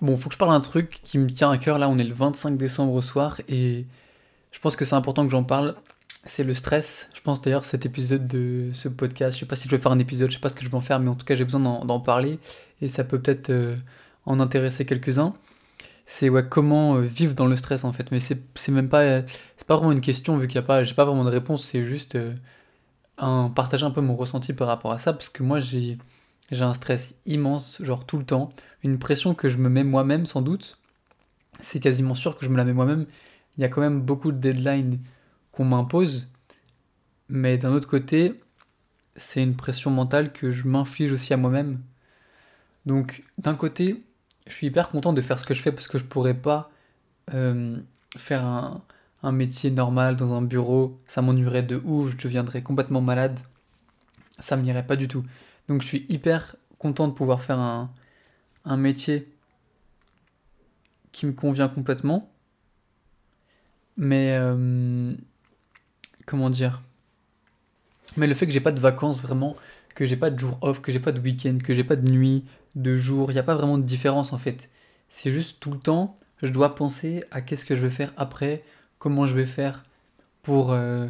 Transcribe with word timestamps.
Bon, 0.00 0.16
faut 0.16 0.28
que 0.28 0.34
je 0.34 0.38
parle 0.38 0.52
d'un 0.52 0.60
truc 0.60 1.00
qui 1.02 1.18
me 1.18 1.26
tient 1.26 1.50
à 1.50 1.58
cœur. 1.58 1.78
Là, 1.78 1.88
on 1.88 1.98
est 1.98 2.04
le 2.04 2.14
25 2.14 2.56
décembre 2.56 2.92
au 2.92 3.02
soir 3.02 3.40
et 3.48 3.84
je 4.52 4.60
pense 4.60 4.76
que 4.76 4.84
c'est 4.84 4.94
important 4.94 5.24
que 5.24 5.30
j'en 5.30 5.42
parle. 5.44 5.74
C'est 6.08 6.44
le 6.44 6.54
stress. 6.54 7.10
Je 7.14 7.20
pense 7.20 7.40
d'ailleurs 7.42 7.64
cet 7.64 7.84
épisode 7.84 8.26
de 8.28 8.70
ce 8.72 8.88
podcast, 8.88 9.34
je 9.36 9.40
sais 9.40 9.46
pas 9.46 9.56
si 9.56 9.68
je 9.68 9.74
vais 9.74 9.82
faire 9.82 9.92
un 9.92 9.98
épisode, 9.98 10.30
je 10.30 10.36
sais 10.36 10.40
pas 10.40 10.48
ce 10.50 10.54
que 10.54 10.64
je 10.64 10.70
vais 10.70 10.76
en 10.76 10.80
faire, 10.80 11.00
mais 11.00 11.08
en 11.10 11.14
tout 11.14 11.26
cas 11.26 11.34
j'ai 11.34 11.44
besoin 11.44 11.60
d'en 11.60 12.00
parler 12.00 12.38
et 12.80 12.88
ça 12.88 13.04
peut 13.04 13.20
peut-être 13.20 13.50
euh, 13.50 13.76
en 14.26 14.40
intéresser 14.40 14.86
quelques-uns. 14.86 15.34
C'est 16.06 16.30
comment 16.48 16.96
euh, 16.96 17.00
vivre 17.02 17.34
dans 17.34 17.46
le 17.46 17.56
stress 17.56 17.84
en 17.84 17.92
fait. 17.92 18.10
Mais 18.12 18.20
c'est 18.20 18.38
même 18.68 18.88
pas, 18.88 19.22
pas 19.66 19.76
vraiment 19.76 19.92
une 19.92 20.00
question 20.00 20.36
vu 20.36 20.46
qu'il 20.48 20.56
y 20.56 20.58
a 20.58 20.62
pas, 20.62 20.84
j'ai 20.84 20.94
pas 20.94 21.04
vraiment 21.04 21.24
de 21.24 21.30
réponse. 21.30 21.64
C'est 21.66 21.84
juste 21.84 22.14
euh, 22.16 22.34
un 23.18 23.50
partager 23.50 23.84
un 23.84 23.90
peu 23.90 24.00
mon 24.00 24.16
ressenti 24.16 24.52
par 24.52 24.68
rapport 24.68 24.92
à 24.92 24.98
ça 24.98 25.12
parce 25.12 25.28
que 25.28 25.42
moi 25.42 25.60
j'ai 25.60 25.98
j'ai 26.50 26.64
un 26.64 26.74
stress 26.74 27.16
immense, 27.26 27.82
genre 27.82 28.06
tout 28.06 28.18
le 28.18 28.24
temps, 28.24 28.50
une 28.82 28.98
pression 28.98 29.34
que 29.34 29.48
je 29.48 29.58
me 29.58 29.68
mets 29.68 29.84
moi-même 29.84 30.26
sans 30.26 30.42
doute. 30.42 30.78
C'est 31.60 31.80
quasiment 31.80 32.14
sûr 32.14 32.36
que 32.36 32.44
je 32.44 32.50
me 32.50 32.56
la 32.56 32.64
mets 32.64 32.72
moi-même. 32.72 33.06
Il 33.56 33.62
y 33.62 33.64
a 33.64 33.68
quand 33.68 33.80
même 33.80 34.00
beaucoup 34.00 34.32
de 34.32 34.38
deadlines 34.38 35.00
qu'on 35.52 35.64
m'impose, 35.64 36.32
mais 37.28 37.58
d'un 37.58 37.72
autre 37.72 37.88
côté, 37.88 38.40
c'est 39.16 39.42
une 39.42 39.56
pression 39.56 39.90
mentale 39.90 40.32
que 40.32 40.50
je 40.50 40.66
m'inflige 40.66 41.12
aussi 41.12 41.34
à 41.34 41.36
moi-même. 41.36 41.80
Donc 42.86 43.24
d'un 43.38 43.54
côté, 43.54 44.02
je 44.46 44.52
suis 44.54 44.68
hyper 44.68 44.88
content 44.88 45.12
de 45.12 45.20
faire 45.20 45.38
ce 45.38 45.44
que 45.44 45.54
je 45.54 45.62
fais 45.62 45.72
parce 45.72 45.88
que 45.88 45.98
je 45.98 46.04
pourrais 46.04 46.34
pas 46.34 46.70
euh, 47.34 47.76
faire 48.16 48.44
un, 48.44 48.82
un 49.22 49.32
métier 49.32 49.70
normal 49.70 50.16
dans 50.16 50.34
un 50.34 50.42
bureau, 50.42 51.00
ça 51.06 51.22
m'ennuierait 51.22 51.62
de 51.62 51.80
ouf, 51.84 52.10
je 52.12 52.16
deviendrais 52.16 52.62
complètement 52.62 53.00
malade, 53.00 53.38
ça 54.38 54.56
m'irait 54.56 54.86
pas 54.86 54.96
du 54.96 55.08
tout. 55.08 55.24
Donc 55.68 55.82
je 55.82 55.86
suis 55.86 56.06
hyper 56.08 56.56
content 56.78 57.08
de 57.08 57.12
pouvoir 57.12 57.40
faire 57.40 57.58
un, 57.58 57.90
métier 58.76 59.28
qui 61.12 61.26
me 61.26 61.32
convient 61.32 61.68
complètement. 61.68 62.30
Mais 63.96 64.36
euh, 64.38 65.14
comment 66.26 66.50
dire? 66.50 66.82
Mais 68.16 68.26
le 68.26 68.34
fait 68.34 68.46
que 68.46 68.52
j'ai 68.52 68.60
pas 68.60 68.72
de 68.72 68.80
vacances 68.80 69.22
vraiment, 69.22 69.56
que 69.94 70.06
j'ai 70.06 70.16
pas 70.16 70.30
de 70.30 70.38
jour 70.38 70.58
off, 70.62 70.80
que 70.80 70.92
j'ai 70.92 71.00
pas 71.00 71.12
de 71.12 71.20
week-end, 71.20 71.58
que 71.62 71.74
j'ai 71.74 71.84
pas 71.84 71.96
de 71.96 72.08
nuit, 72.08 72.44
de 72.74 72.96
jour, 72.96 73.30
il 73.30 73.34
n'y 73.34 73.40
a 73.40 73.44
pas 73.44 73.54
vraiment 73.54 73.78
de 73.78 73.82
différence 73.82 74.32
en 74.32 74.38
fait. 74.38 74.68
C'est 75.08 75.30
juste 75.30 75.60
tout 75.60 75.70
le 75.70 75.78
temps, 75.78 76.18
je 76.42 76.52
dois 76.52 76.74
penser 76.74 77.24
à 77.30 77.40
qu'est-ce 77.40 77.64
que 77.64 77.74
je 77.74 77.80
vais 77.80 77.90
faire 77.90 78.12
après, 78.16 78.62
comment 78.98 79.26
je 79.26 79.34
vais 79.34 79.46
faire 79.46 79.82
pour 80.42 80.72
euh, 80.72 81.08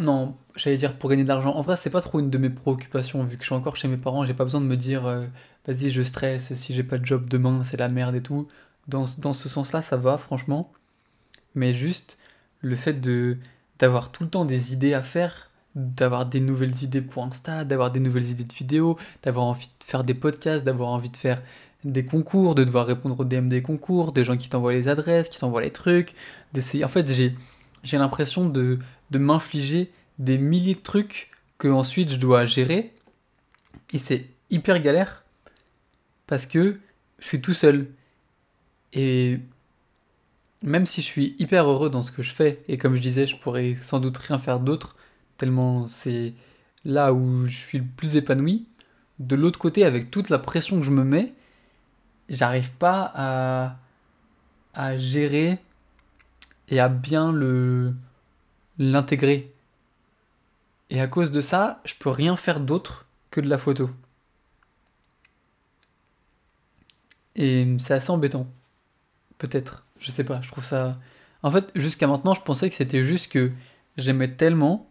non, 0.00 0.36
j'allais 0.56 0.76
dire 0.76 0.96
pour 0.96 1.10
gagner 1.10 1.24
de 1.24 1.28
l'argent. 1.28 1.54
En 1.54 1.62
vrai, 1.62 1.76
c'est 1.76 1.90
pas 1.90 2.00
trop 2.00 2.20
une 2.20 2.30
de 2.30 2.38
mes 2.38 2.50
préoccupations, 2.50 3.22
vu 3.24 3.36
que 3.36 3.42
je 3.42 3.48
suis 3.48 3.54
encore 3.54 3.76
chez 3.76 3.88
mes 3.88 3.96
parents, 3.96 4.24
j'ai 4.26 4.34
pas 4.34 4.44
besoin 4.44 4.60
de 4.60 4.66
me 4.66 4.76
dire 4.76 5.06
euh, 5.06 5.26
vas-y, 5.66 5.90
je 5.90 6.02
stresse, 6.02 6.54
si 6.54 6.74
j'ai 6.74 6.82
pas 6.82 6.98
de 6.98 7.06
job 7.06 7.28
demain, 7.28 7.64
c'est 7.64 7.78
la 7.78 7.88
merde 7.88 8.14
et 8.14 8.22
tout. 8.22 8.48
Dans, 8.88 9.06
dans 9.18 9.32
ce 9.32 9.48
sens-là, 9.48 9.82
ça 9.82 9.96
va, 9.96 10.18
franchement. 10.18 10.72
Mais 11.54 11.72
juste 11.74 12.18
le 12.60 12.76
fait 12.76 12.94
de 12.94 13.38
d'avoir 13.78 14.12
tout 14.12 14.22
le 14.22 14.30
temps 14.30 14.44
des 14.44 14.72
idées 14.72 14.94
à 14.94 15.02
faire, 15.02 15.50
d'avoir 15.74 16.26
des 16.26 16.40
nouvelles 16.40 16.82
idées 16.84 17.00
pour 17.00 17.24
Insta, 17.24 17.64
d'avoir 17.64 17.90
des 17.90 18.00
nouvelles 18.00 18.30
idées 18.30 18.44
de 18.44 18.52
vidéos, 18.52 18.96
d'avoir 19.22 19.46
envie 19.46 19.66
de 19.66 19.84
faire 19.84 20.04
des 20.04 20.14
podcasts, 20.14 20.64
d'avoir 20.64 20.90
envie 20.90 21.10
de 21.10 21.16
faire 21.16 21.42
des 21.84 22.04
concours, 22.04 22.54
de 22.54 22.64
devoir 22.64 22.86
répondre 22.86 23.18
aux 23.18 23.24
DM 23.24 23.48
des 23.48 23.62
concours, 23.62 24.12
des 24.12 24.24
gens 24.24 24.36
qui 24.36 24.48
t'envoient 24.48 24.72
les 24.72 24.88
adresses, 24.88 25.28
qui 25.28 25.38
t'envoient 25.38 25.62
les 25.62 25.72
trucs, 25.72 26.14
d'essayer. 26.52 26.84
En 26.84 26.88
fait, 26.88 27.10
j'ai 27.10 27.34
j'ai 27.82 27.98
l'impression 27.98 28.48
de, 28.48 28.78
de 29.10 29.18
m'infliger 29.18 29.90
des 30.18 30.38
milliers 30.38 30.74
de 30.74 30.80
trucs 30.80 31.30
que 31.58 31.68
ensuite 31.68 32.10
je 32.10 32.16
dois 32.16 32.44
gérer. 32.44 32.92
Et 33.92 33.98
c'est 33.98 34.26
hyper 34.50 34.80
galère 34.80 35.24
parce 36.26 36.46
que 36.46 36.78
je 37.18 37.26
suis 37.26 37.40
tout 37.40 37.54
seul. 37.54 37.88
Et 38.92 39.38
même 40.62 40.86
si 40.86 41.02
je 41.02 41.06
suis 41.06 41.34
hyper 41.38 41.68
heureux 41.68 41.90
dans 41.90 42.02
ce 42.02 42.12
que 42.12 42.22
je 42.22 42.32
fais, 42.32 42.62
et 42.68 42.78
comme 42.78 42.94
je 42.96 43.00
disais, 43.00 43.26
je 43.26 43.36
pourrais 43.36 43.74
sans 43.74 44.00
doute 44.00 44.16
rien 44.18 44.38
faire 44.38 44.60
d'autre, 44.60 44.96
tellement 45.36 45.88
c'est 45.88 46.34
là 46.84 47.12
où 47.12 47.46
je 47.46 47.56
suis 47.56 47.78
le 47.78 47.84
plus 47.96 48.16
épanoui, 48.16 48.66
de 49.18 49.36
l'autre 49.36 49.58
côté, 49.58 49.84
avec 49.84 50.10
toute 50.10 50.30
la 50.30 50.38
pression 50.38 50.78
que 50.80 50.86
je 50.86 50.90
me 50.90 51.04
mets, 51.04 51.32
j'arrive 52.28 52.70
pas 52.72 53.12
à, 53.14 53.76
à 54.74 54.96
gérer 54.96 55.58
et 56.68 56.80
à 56.80 56.88
bien 56.88 57.32
le 57.32 57.94
l'intégrer. 58.78 59.52
Et 60.90 61.00
à 61.00 61.06
cause 61.08 61.30
de 61.30 61.40
ça, 61.40 61.80
je 61.84 61.94
peux 61.98 62.10
rien 62.10 62.36
faire 62.36 62.60
d'autre 62.60 63.06
que 63.30 63.40
de 63.40 63.48
la 63.48 63.58
photo. 63.58 63.90
Et 67.36 67.66
c'est 67.78 67.94
assez 67.94 68.10
embêtant. 68.10 68.46
Peut-être, 69.38 69.84
je 69.98 70.10
sais 70.10 70.24
pas, 70.24 70.40
je 70.42 70.48
trouve 70.50 70.64
ça 70.64 70.98
En 71.42 71.50
fait, 71.50 71.70
jusqu'à 71.74 72.06
maintenant, 72.06 72.34
je 72.34 72.42
pensais 72.42 72.68
que 72.68 72.74
c'était 72.74 73.02
juste 73.02 73.32
que 73.32 73.52
j'aimais 73.96 74.28
tellement 74.28 74.88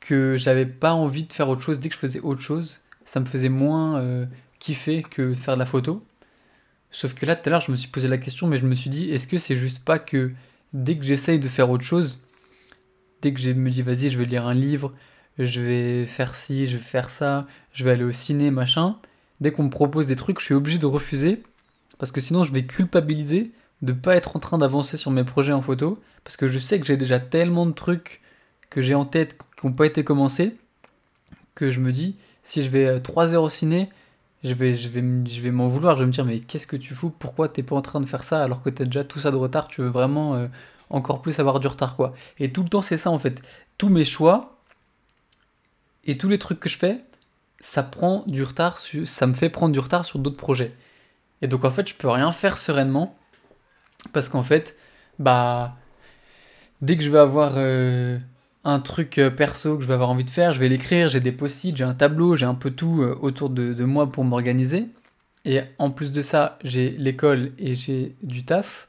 que 0.00 0.36
j'avais 0.36 0.66
pas 0.66 0.92
envie 0.92 1.24
de 1.24 1.32
faire 1.32 1.48
autre 1.48 1.62
chose 1.62 1.80
dès 1.80 1.88
que 1.88 1.94
je 1.94 1.98
faisais 1.98 2.20
autre 2.20 2.40
chose, 2.40 2.82
ça 3.04 3.18
me 3.18 3.24
faisait 3.24 3.48
moins 3.48 3.98
euh, 3.98 4.26
kiffer 4.60 5.02
que 5.02 5.30
de 5.30 5.34
faire 5.34 5.54
de 5.54 5.58
la 5.58 5.66
photo. 5.66 6.04
Sauf 6.90 7.14
que 7.14 7.26
là, 7.26 7.36
tout 7.36 7.48
à 7.48 7.50
l'heure, 7.50 7.60
je 7.60 7.70
me 7.70 7.76
suis 7.76 7.88
posé 7.88 8.08
la 8.08 8.18
question, 8.18 8.46
mais 8.46 8.56
je 8.56 8.66
me 8.66 8.74
suis 8.74 8.90
dit, 8.90 9.10
est-ce 9.10 9.26
que 9.26 9.38
c'est 9.38 9.56
juste 9.56 9.84
pas 9.84 9.98
que 9.98 10.32
dès 10.72 10.96
que 10.96 11.04
j'essaye 11.04 11.38
de 11.38 11.48
faire 11.48 11.70
autre 11.70 11.84
chose, 11.84 12.20
dès 13.22 13.32
que 13.32 13.40
je 13.40 13.50
me 13.50 13.70
dis, 13.70 13.82
vas-y, 13.82 14.10
je 14.10 14.18
vais 14.18 14.24
lire 14.24 14.46
un 14.46 14.54
livre, 14.54 14.94
je 15.38 15.60
vais 15.60 16.06
faire 16.06 16.34
ci, 16.34 16.66
je 16.66 16.76
vais 16.76 16.82
faire 16.82 17.10
ça, 17.10 17.46
je 17.72 17.84
vais 17.84 17.90
aller 17.90 18.04
au 18.04 18.12
ciné, 18.12 18.50
machin, 18.50 18.96
dès 19.40 19.52
qu'on 19.52 19.64
me 19.64 19.70
propose 19.70 20.06
des 20.06 20.16
trucs, 20.16 20.40
je 20.40 20.46
suis 20.46 20.54
obligé 20.54 20.78
de 20.78 20.86
refuser, 20.86 21.42
parce 21.98 22.12
que 22.12 22.20
sinon 22.20 22.44
je 22.44 22.52
vais 22.52 22.64
culpabiliser 22.64 23.52
de 23.82 23.92
pas 23.92 24.16
être 24.16 24.36
en 24.36 24.40
train 24.40 24.58
d'avancer 24.58 24.96
sur 24.96 25.10
mes 25.10 25.24
projets 25.24 25.52
en 25.52 25.60
photo, 25.60 26.00
parce 26.24 26.36
que 26.36 26.48
je 26.48 26.58
sais 26.58 26.80
que 26.80 26.86
j'ai 26.86 26.96
déjà 26.96 27.20
tellement 27.20 27.66
de 27.66 27.72
trucs 27.72 28.22
que 28.70 28.80
j'ai 28.80 28.94
en 28.94 29.04
tête 29.04 29.36
qui 29.58 29.66
n'ont 29.66 29.72
pas 29.72 29.86
été 29.86 30.04
commencés, 30.04 30.56
que 31.54 31.70
je 31.70 31.80
me 31.80 31.92
dis, 31.92 32.16
si 32.42 32.62
je 32.62 32.70
vais 32.70 33.00
3 33.00 33.34
heures 33.34 33.42
au 33.42 33.50
ciné, 33.50 33.90
je 34.46 34.54
vais, 34.54 35.50
m'en 35.50 35.68
vouloir, 35.68 35.96
je 35.96 36.02
vais 36.02 36.06
me 36.06 36.12
dire 36.12 36.24
mais 36.24 36.40
qu'est-ce 36.40 36.66
que 36.66 36.76
tu 36.76 36.94
fous, 36.94 37.10
pourquoi 37.10 37.48
t'es 37.48 37.62
pas 37.62 37.76
en 37.76 37.82
train 37.82 38.00
de 38.00 38.06
faire 38.06 38.24
ça 38.24 38.42
alors 38.42 38.62
que 38.62 38.70
t'as 38.70 38.84
déjà 38.84 39.04
tout 39.04 39.20
ça 39.20 39.30
de 39.30 39.36
retard, 39.36 39.68
tu 39.68 39.80
veux 39.82 39.88
vraiment 39.88 40.34
euh, 40.34 40.46
encore 40.90 41.22
plus 41.22 41.38
avoir 41.38 41.60
du 41.60 41.66
retard 41.66 41.96
quoi. 41.96 42.14
Et 42.38 42.52
tout 42.52 42.62
le 42.62 42.68
temps 42.68 42.82
c'est 42.82 42.96
ça 42.96 43.10
en 43.10 43.18
fait, 43.18 43.42
tous 43.78 43.88
mes 43.88 44.04
choix 44.04 44.58
et 46.04 46.16
tous 46.16 46.28
les 46.28 46.38
trucs 46.38 46.60
que 46.60 46.68
je 46.68 46.78
fais, 46.78 47.02
ça 47.60 47.82
prend 47.82 48.24
du 48.26 48.42
retard, 48.42 48.78
ça 48.78 49.26
me 49.26 49.34
fait 49.34 49.48
prendre 49.48 49.72
du 49.72 49.80
retard 49.80 50.04
sur 50.04 50.18
d'autres 50.18 50.36
projets. 50.36 50.72
Et 51.42 51.48
donc 51.48 51.64
en 51.64 51.70
fait 51.70 51.88
je 51.88 51.94
peux 51.94 52.08
rien 52.08 52.32
faire 52.32 52.56
sereinement 52.56 53.16
parce 54.12 54.28
qu'en 54.28 54.42
fait 54.42 54.76
bah 55.18 55.76
dès 56.82 56.96
que 56.96 57.02
je 57.02 57.10
vais 57.10 57.18
avoir 57.18 57.54
euh, 57.56 58.18
un 58.66 58.80
truc 58.80 59.18
euh, 59.18 59.30
perso 59.30 59.76
que 59.76 59.82
je 59.82 59.88
vais 59.88 59.94
avoir 59.94 60.10
envie 60.10 60.24
de 60.24 60.30
faire, 60.30 60.52
je 60.52 60.58
vais 60.58 60.68
l'écrire, 60.68 61.08
j'ai 61.08 61.20
des 61.20 61.30
post-it, 61.30 61.76
j'ai 61.76 61.84
un 61.84 61.94
tableau, 61.94 62.34
j'ai 62.34 62.46
un 62.46 62.56
peu 62.56 62.72
tout 62.72 63.00
euh, 63.00 63.16
autour 63.22 63.48
de, 63.48 63.84
moi 63.84 64.10
pour 64.10 64.24
m'organiser. 64.24 64.88
Et 65.44 65.60
en 65.78 65.90
plus 65.90 66.10
de 66.10 66.20
ça, 66.20 66.58
j'ai 66.64 66.90
l'école 66.90 67.52
et 67.58 67.76
j'ai 67.76 68.16
du 68.24 68.44
taf. 68.44 68.88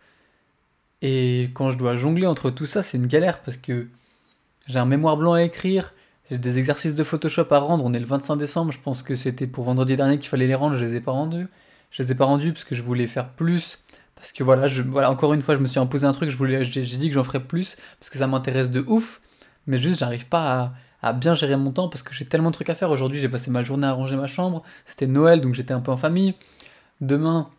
Et 1.04 1.52
quand 1.54 1.70
je 1.70 1.78
dois 1.78 1.96
jongler 1.96 2.26
entre 2.26 2.50
tout 2.50 2.66
ça, 2.66 2.82
c'est 2.82 2.98
une 2.98 3.06
galère 3.06 3.40
parce 3.44 3.58
que 3.58 3.88
j'ai 4.66 4.80
un 4.80 4.86
mémoire 4.86 5.16
blanc 5.16 5.34
à 5.34 5.44
écrire, 5.44 5.94
j'ai 6.32 6.40
des 6.40 6.58
exercices 6.58 6.96
de 6.96 7.04
Photoshop 7.04 7.46
à 7.52 7.60
rendre. 7.60 7.86
On 7.86 7.94
est 7.94 8.00
le 8.00 8.08
25 8.08 8.36
décembre, 8.36 8.72
je 8.72 8.80
pense 8.80 9.04
que 9.04 9.16
c'était 9.16 9.46
pour 9.46 9.64
vendredi 9.66 9.96
dernier 9.96 10.18
qu'il 10.18 10.30
fallait 10.30 10.48
les 10.48 10.56
rendre, 10.56 10.76
je 10.76 10.84
les 10.84 10.96
ai 10.96 11.02
pas 11.02 11.12
rendus. 11.12 11.48
Je 11.92 12.02
les 12.02 12.12
ai 12.12 12.16
pas 12.16 12.26
rendus 12.26 12.52
parce 12.52 12.64
que 12.64 12.74
je 12.74 12.82
voulais 12.82 13.06
faire 13.06 13.30
plus. 13.30 13.84
Parce 14.16 14.32
que 14.32 14.44
voilà, 14.44 14.68
je, 14.68 14.82
voilà, 14.82 15.12
encore 15.12 15.36
une 15.36 15.44
fois, 15.44 15.56
je 15.56 15.60
me 15.60 15.68
suis 15.68 15.80
imposé 15.80 16.08
un 16.08 16.14
truc, 16.14 16.32
j'ai 16.32 16.82
dit 16.98 17.10
que 17.10 17.14
j'en 17.14 17.24
ferais 17.24 17.44
plus 17.44 17.78
parce 18.00 18.10
que 18.10 18.18
ça 18.18 18.26
m'intéresse 18.26 18.72
de 18.72 18.84
ouf 18.88 19.22
mais 19.68 19.78
juste 19.78 20.00
j'arrive 20.00 20.28
pas 20.28 20.74
à, 21.02 21.14
bien 21.14 21.36
gérer 21.36 21.56
mon 21.56 21.72
temps 21.72 21.88
parce 21.90 22.04
que 22.04 22.14
j'ai 22.14 22.26
tellement 22.26 22.50
de 22.50 22.56
trucs 22.56 22.70
à 22.70 22.76
faire. 22.76 22.90
Aujourd'hui, 22.90 23.20
j'ai 23.20 23.30
passé 23.30 23.52
ma 23.52 23.64
journée 23.64 23.88
à 23.88 23.94
ranger 23.94 24.16
ma 24.16 24.28
chambre, 24.28 24.64
c'était 24.86 25.08
Noël 25.08 25.42
donc 25.42 25.54
j'étais 25.54 25.74
un 25.74 25.82
peu 25.82 25.92
en 25.92 25.98
famille. 25.98 26.34
Demain, 27.00 27.50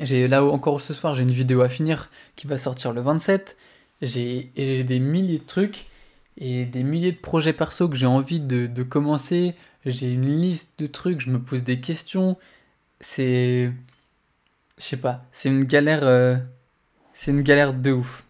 j'ai 0.00 0.28
là 0.28 0.44
encore 0.44 0.80
ce 0.80 0.94
soir, 0.94 1.14
j'ai 1.14 1.22
une 1.22 1.32
vidéo 1.32 1.62
à 1.62 1.68
finir 1.68 2.10
qui 2.36 2.46
va 2.46 2.58
sortir 2.58 2.92
le 2.92 3.00
27. 3.00 3.56
J'ai 4.02 4.50
des 4.54 4.98
milliers 4.98 5.38
de 5.38 5.44
trucs 5.44 5.86
et 6.38 6.64
des 6.64 6.82
milliers 6.82 7.12
de 7.12 7.18
projets 7.18 7.52
perso 7.52 7.88
que 7.88 7.96
j'ai 7.96 8.06
envie 8.06 8.40
de, 8.40 8.82
commencer. 8.82 9.54
J'ai 9.84 10.12
une 10.12 10.26
liste 10.26 10.78
de 10.78 10.86
trucs, 10.86 11.20
je 11.20 11.30
me 11.30 11.38
pose 11.38 11.64
des 11.64 11.80
questions. 11.80 12.36
C'est. 13.00 13.72
Je 14.78 14.84
sais 14.84 14.96
pas, 14.96 15.20
c'est 15.32 15.48
une 15.48 15.64
galère. 15.64 16.00
Euh, 16.04 16.36
c'est 17.12 17.32
une 17.32 17.42
galère 17.42 17.74
de 17.74 17.92
ouf. 17.92 18.24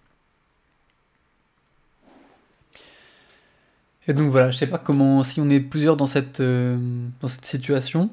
Et 4.11 4.12
donc 4.12 4.33
voilà, 4.33 4.51
je 4.51 4.57
sais 4.57 4.67
pas 4.67 4.79
comment, 4.79 5.23
si 5.23 5.41
on 5.41 5.49
est 5.49 5.61
plusieurs 5.61 5.97
dans 5.97 6.09
cette, 6.09 6.41
euh, 6.41 6.77
dans 7.21 7.29
cette 7.29 7.45
situation, 7.45 8.11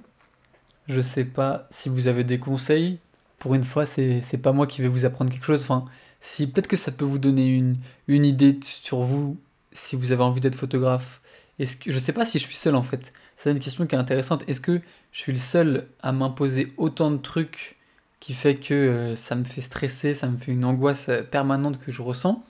je 0.87 1.01
sais 1.01 1.25
pas 1.25 1.67
si 1.71 1.89
vous 1.89 2.07
avez 2.07 2.23
des 2.23 2.37
conseils. 2.37 2.99
Pour 3.39 3.55
une 3.55 3.63
fois, 3.63 3.87
c'est, 3.87 4.21
c'est 4.21 4.37
pas 4.37 4.51
moi 4.51 4.67
qui 4.67 4.83
vais 4.83 4.89
vous 4.89 5.05
apprendre 5.05 5.31
quelque 5.31 5.45
chose. 5.45 5.63
Enfin, 5.63 5.85
si 6.21 6.51
peut-être 6.51 6.67
que 6.67 6.75
ça 6.75 6.91
peut 6.91 7.03
vous 7.03 7.17
donner 7.17 7.47
une, 7.47 7.77
une 8.07 8.25
idée 8.25 8.59
sur 8.61 8.99
vous, 8.99 9.37
si 9.71 9.95
vous 9.95 10.11
avez 10.11 10.21
envie 10.21 10.39
d'être 10.39 10.53
photographe. 10.53 11.19
Est-ce 11.57 11.77
que, 11.77 11.91
je 11.91 11.97
sais 11.97 12.13
pas 12.13 12.25
si 12.25 12.37
je 12.37 12.43
suis 12.43 12.55
seul 12.55 12.75
en 12.75 12.83
fait. 12.83 13.11
C'est 13.35 13.49
une 13.49 13.59
question 13.59 13.87
qui 13.87 13.95
est 13.95 13.97
intéressante. 13.97 14.43
Est-ce 14.47 14.61
que 14.61 14.79
je 15.11 15.19
suis 15.19 15.31
le 15.31 15.39
seul 15.39 15.87
à 16.03 16.11
m'imposer 16.11 16.73
autant 16.77 17.09
de 17.09 17.17
trucs 17.17 17.75
qui 18.19 18.35
fait 18.35 18.53
que 18.53 18.75
euh, 18.75 19.15
ça 19.15 19.33
me 19.33 19.45
fait 19.45 19.61
stresser, 19.61 20.13
ça 20.13 20.27
me 20.27 20.37
fait 20.37 20.51
une 20.51 20.63
angoisse 20.63 21.09
euh, 21.09 21.23
permanente 21.23 21.79
que 21.79 21.91
je 21.91 22.03
ressens, 22.03 22.43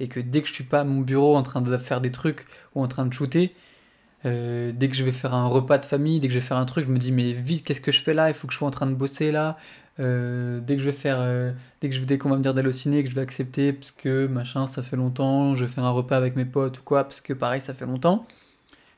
et 0.00 0.08
que 0.08 0.20
dès 0.20 0.42
que 0.42 0.48
je 0.48 0.52
suis 0.54 0.64
pas 0.64 0.80
à 0.80 0.84
mon 0.84 1.00
bureau 1.00 1.36
en 1.36 1.42
train 1.42 1.62
de 1.62 1.76
faire 1.78 2.00
des 2.00 2.10
trucs 2.10 2.46
ou 2.74 2.82
en 2.82 2.88
train 2.88 3.06
de 3.06 3.12
shooter, 3.12 3.54
euh, 4.26 4.72
dès 4.74 4.88
que 4.88 4.96
je 4.96 5.04
vais 5.04 5.12
faire 5.12 5.34
un 5.34 5.46
repas 5.46 5.78
de 5.78 5.84
famille, 5.86 6.20
dès 6.20 6.28
que 6.28 6.34
je 6.34 6.38
vais 6.38 6.44
faire 6.44 6.56
un 6.56 6.64
truc, 6.64 6.86
je 6.86 6.92
me 6.92 6.98
dis 6.98 7.12
mais 7.12 7.32
vite, 7.32 7.64
qu'est-ce 7.66 7.80
que 7.80 7.92
je 7.92 8.00
fais 8.02 8.14
là? 8.14 8.28
Il 8.30 8.34
faut 8.34 8.46
que 8.46 8.52
je 8.52 8.58
sois 8.58 8.68
en 8.68 8.72
train 8.72 8.86
de 8.86 8.94
bosser 8.94 9.32
là. 9.32 9.58
dès 9.98 10.76
que 10.76 10.78
je 10.78 10.86
vais 10.86 10.92
faire, 10.92 11.54
dès 11.80 11.88
que 11.90 11.94
je 11.94 12.00
dès 12.04 12.18
qu'on 12.18 12.30
va 12.30 12.36
me 12.36 12.42
dire 12.42 12.74
ciné, 12.74 13.04
que 13.04 13.10
je 13.10 13.14
vais 13.14 13.22
accepter 13.22 13.72
parce 13.72 13.90
que 13.92 14.26
machin, 14.26 14.66
ça 14.66 14.82
fait 14.82 14.96
longtemps. 14.96 15.54
Je 15.54 15.64
vais 15.64 15.70
faire 15.70 15.84
un 15.84 15.90
repas 15.90 16.16
avec 16.16 16.36
mes 16.36 16.44
potes 16.46 16.78
ou 16.80 16.82
quoi, 16.82 17.04
parce 17.04 17.20
que 17.20 17.32
pareil, 17.32 17.60
ça 17.60 17.74
fait 17.74 17.86
longtemps 17.86 18.26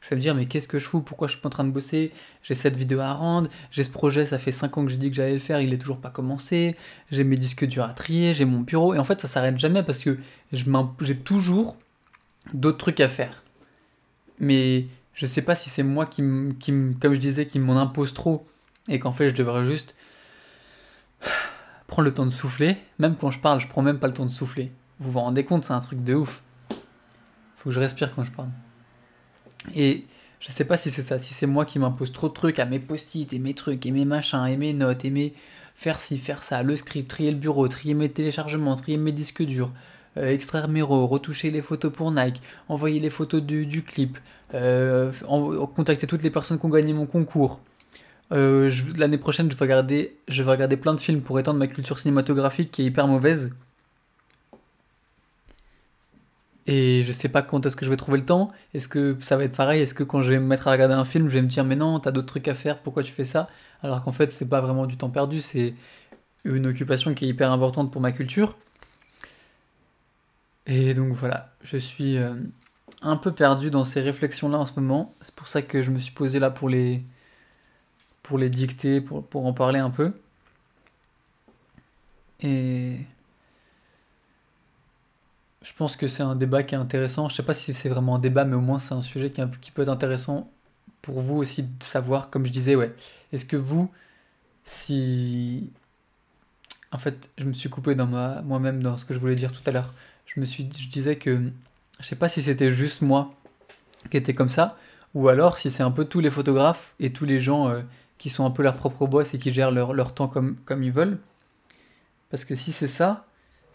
je 0.07 0.11
vais 0.11 0.17
me 0.17 0.23
dire 0.23 0.37
mais 0.37 0.47
qu'est-ce 0.47 0.69
que 0.69 0.79
je 0.79 0.85
fous? 0.87 1.01
Pourquoi 1.01 1.27
je 1.27 1.33
suis 1.33 1.41
pas 1.41 1.49
en 1.49 1.51
train 1.51 1.65
de 1.65 1.73
bosser? 1.73 2.13
J'ai 2.45 2.55
cette 2.55 2.77
vidéo 2.77 3.01
à 3.01 3.13
rendre, 3.13 3.51
j'ai 3.73 3.83
ce 3.83 3.91
projet, 3.91 4.25
ça 4.25 4.39
fait 4.39 4.53
5 4.53 4.79
ans 4.79 4.85
que 4.85 4.91
j'ai 4.93 4.99
dit 4.99 5.11
que 5.11 5.17
j'allais 5.17 5.35
le 5.35 5.41
faire, 5.41 5.61
il 5.61 5.73
est 5.73 5.79
toujours 5.79 5.99
pas 5.99 6.11
commencé, 6.11 6.77
j'ai 7.11 7.25
mes 7.25 7.37
disques 7.37 7.67
durs 7.67 7.83
à 7.83 7.89
trier, 7.89 8.33
j'ai 8.33 8.45
mon 8.45 8.61
bureau, 8.61 8.95
et 8.95 8.99
en 9.01 9.05
fait 9.05 9.21
ça 9.21 9.27
s'arrête 9.27 9.59
jamais 9.59 9.83
parce 9.83 9.99
que 9.99 10.17
j'ai 10.53 11.17
toujours 11.17 11.77
d'autres 12.55 12.79
trucs 12.79 13.01
à 13.01 13.09
faire. 13.09 13.43
Mais 14.39 14.87
je 15.15 15.27
sais 15.27 15.43
pas 15.43 15.57
si 15.57 15.71
c'est 15.71 15.83
moi 15.83 16.07
qui, 16.07 16.23
qui 16.61 16.73
comme 17.01 17.15
je 17.15 17.19
disais, 17.19 17.47
qui 17.47 17.59
m'en 17.59 17.77
impose 17.77 18.15
trop, 18.15 18.47
et 18.89 19.01
qu'en 19.01 19.13
fait 19.13 19.31
je 19.31 19.35
devrais 19.35 19.67
juste 19.67 19.97
prendre 21.89 22.05
le 22.05 22.15
temps 22.15 22.27
de 22.27 22.31
souffler. 22.31 22.77
Même 23.01 23.17
quand 23.17 23.33
je 23.33 23.41
parle, 23.41 23.61
je 23.61 23.67
prends 23.67 23.83
même 23.83 23.99
pas 23.99 24.07
le 24.07 24.15
temps 24.15 24.27
de 24.27 24.31
souffler. 24.31 24.71
Vous 25.01 25.11
vous 25.11 25.21
rendez 25.21 25.45
compte, 25.45 25.65
c'est 25.65 25.73
un 25.73 25.81
truc 25.81 26.05
de 26.05 26.15
ouf. 26.15 26.43
Faut 27.59 27.71
que 27.71 27.75
je 27.75 27.81
respire 27.81 28.15
quand 28.15 28.23
je 28.23 28.31
parle. 28.31 28.51
Et 29.75 30.05
je 30.41 30.51
sais 30.51 30.65
pas 30.65 30.77
si 30.77 30.91
c'est 30.91 31.03
ça, 31.03 31.19
si 31.19 31.35
c'est 31.35 31.47
moi 31.47 31.65
qui 31.65 31.79
m'impose 31.79 32.13
trop 32.13 32.29
de 32.29 32.35
trucs 32.35 32.59
à 32.59 32.65
mes 32.65 32.79
post-it 32.79 33.33
et 33.33 33.39
mes 33.39 33.55
trucs 33.55 33.85
et 33.87 33.91
mes 33.91 34.05
machins 34.05 34.47
et 34.47 34.57
mes 34.57 34.73
notes 34.73 35.05
et 35.05 35.11
mes 35.11 35.35
faire 35.75 36.01
ci, 36.01 36.19
faire 36.19 36.43
ça, 36.43 36.63
le 36.63 36.75
script, 36.77 37.09
trier 37.09 37.31
le 37.31 37.37
bureau, 37.37 37.69
trier 37.69 37.95
mes 37.95 38.09
téléchargements, 38.09 38.77
trier 38.77 38.97
mes 38.97 39.13
disques 39.13 39.43
durs, 39.43 39.71
euh, 40.17 40.33
extraire 40.33 40.69
mes 40.69 40.83
RAW, 40.83 41.07
retoucher 41.07 41.51
les 41.51 41.63
photos 41.63 41.93
pour 41.93 42.11
Nike, 42.11 42.41
envoyer 42.69 42.99
les 42.99 43.11
photos 43.11 43.43
du, 43.43 43.83
clip, 43.83 44.19
euh, 44.55 45.13
contacter 45.75 46.07
toutes 46.07 46.23
les 46.23 46.31
personnes 46.31 46.59
qui 46.59 46.67
ont 46.67 46.71
gagné 46.71 46.95
mon 46.95 47.07
concours. 47.07 47.61
Euh, 48.33 48.73
l'année 48.97 49.19
prochaine, 49.19 49.51
je 49.51 49.57
vais, 49.57 49.65
regarder, 49.65 50.17
je 50.29 50.43
vais 50.43 50.51
regarder 50.51 50.77
plein 50.77 50.95
de 50.95 51.01
films 51.01 51.21
pour 51.21 51.39
étendre 51.39 51.59
ma 51.59 51.67
culture 51.67 51.99
cinématographique 51.99 52.71
qui 52.71 52.83
est 52.83 52.87
hyper 52.87 53.07
mauvaise. 53.07 53.55
Et 56.67 57.05
je 57.05 57.13
sais 57.13 57.29
pas 57.29 57.43
quand 57.43 57.65
est-ce 57.65 57.77
que 57.77 57.85
je 57.85 57.91
vais 57.91 57.97
trouver 57.97 58.19
le 58.19 58.25
temps. 58.25 58.51
Est-ce 58.75 58.89
que 58.89 59.17
ça 59.21 59.37
va 59.37 59.45
être 59.45 59.57
pareil? 59.57 59.83
Est-ce 59.83 59.95
que 59.95 60.03
quand 60.03 60.23
je 60.23 60.31
vais 60.31 60.39
me 60.39 60.47
mettre 60.47 60.67
à 60.69 60.73
regarder 60.73 60.95
un 60.95 61.05
film, 61.05 61.29
je 61.29 61.35
vais 61.35 61.43
me 61.43 61.49
dire 61.49 61.65
mais 61.65 61.77
non, 61.77 62.01
t'as 62.01 62.11
d'autres 62.11 62.27
trucs 62.27 62.49
à 62.49 62.55
faire, 62.55 62.81
pourquoi 62.81 63.03
tu 63.05 63.13
fais 63.13 63.25
ça? 63.25 63.49
Alors 63.83 64.03
qu'en 64.03 64.13
fait, 64.13 64.33
c'est 64.33 64.49
pas 64.49 64.61
vraiment 64.61 64.87
du 64.87 64.97
temps 64.97 65.11
perdu, 65.11 65.41
c'est 65.41 65.75
une 66.45 66.67
occupation 66.67 67.15
qui 67.15 67.27
est 67.27 67.29
hyper 67.29 67.53
importante 67.53 67.93
pour 67.93 68.01
ma 68.01 68.13
culture. 68.13 68.57
Et 70.67 70.95
donc 70.95 71.13
voilà, 71.15 71.53
je 71.63 71.77
suis 71.77 72.17
euh, 72.19 72.35
un 73.03 73.17
peu 73.17 73.33
perdu 73.33 73.71
dans 73.71 73.85
ces 73.85 74.01
réflexions-là 74.01 74.59
en 74.59 74.67
ce 74.67 74.79
moment. 74.79 75.15
C'est 75.21 75.35
pour 75.35 75.49
ça 75.49 75.63
que 75.63 75.83
je 75.83 75.91
me 75.91 76.01
suis 76.01 76.13
posé 76.13 76.39
là 76.41 76.51
pour 76.51 76.69
les, 76.69 77.03
pour 78.23 78.39
les 78.39 78.51
dicter, 78.51 79.01
pour, 79.01 79.25
pour 79.27 79.47
en 79.47 79.53
parler 79.53 79.79
un 79.79 79.91
peu. 79.91 80.13
Et 82.41 82.99
je 85.67 85.73
pense 85.73 85.97
que 85.97 86.07
c'est 86.07 86.23
un 86.23 86.37
débat 86.37 86.63
qui 86.63 86.77
est 86.77 86.79
intéressant. 86.79 87.29
Je 87.29 87.35
sais 87.35 87.43
pas 87.43 87.53
si 87.53 87.75
c'est 87.75 87.89
vraiment 87.89 88.15
un 88.15 88.19
débat, 88.21 88.45
mais 88.45 88.55
au 88.55 88.61
moins 88.61 88.79
c'est 88.79 88.95
un 88.95 89.03
sujet 89.03 89.33
qui, 89.33 89.71
peut 89.73 89.83
être 89.83 89.89
intéressant 89.89 90.49
pour 91.03 91.21
vous 91.21 91.39
aussi 91.39 91.65
de 91.65 91.83
savoir, 91.83 92.31
comme 92.31 92.47
je 92.47 92.53
disais, 92.53 92.77
ouais. 92.77 92.95
Est-ce 93.33 93.45
que 93.45 93.57
vous, 93.57 93.91
si... 94.63 95.71
En 96.93 96.99
fait, 96.99 97.31
je 97.37 97.45
me 97.45 97.53
suis 97.53 97.69
coupé 97.69 97.97
dans 97.97 98.07
ma... 98.07 98.43
moi-même 98.43 98.81
dans 98.81 98.97
ce 98.97 99.05
que 99.05 99.13
je 99.13 99.19
voulais 99.19 99.35
dire 99.35 99.51
tout 99.51 99.61
à 99.67 99.73
l'heure. 99.73 99.93
Je 100.27 100.39
me 100.39 100.45
suis 100.47 100.69
je 100.79 100.89
disais 100.89 101.17
que 101.17 101.51
je 101.99 102.07
sais 102.07 102.17
pas 102.17 102.29
si 102.29 102.43
c'était 102.43 102.71
juste 102.71 103.03
moi 103.03 103.35
qui 104.09 104.17
était 104.17 104.35
comme 104.35 104.51
ça, 104.51 104.79
ou 105.15 105.29
alors 105.29 105.59
si 105.59 105.73
c'est 105.73 105.83
un 105.83 105.91
peu 105.91 106.05
tous 106.05 106.21
les 106.21 106.31
photographes 106.31 106.95
et 107.01 107.13
tous 107.13 107.25
les 107.25 107.41
gens 107.41 107.69
euh, 107.69 107.83
qui 108.19 108.31
sont 108.31 108.47
un 108.47 108.51
peu 108.53 108.63
leur 108.63 108.75
propre 108.75 109.09
boss 109.09 109.35
et 109.35 109.41
qui 109.41 109.51
gèrent 109.53 109.73
leur, 109.73 109.95
leur 109.95 110.15
temps 110.15 110.29
comme, 110.29 110.57
comme 110.65 110.85
ils 110.85 110.93
veulent. 110.93 111.19
Parce 112.31 112.45
que 112.45 112.55
si 112.55 112.71
c'est 112.71 112.87
ça, 112.87 113.27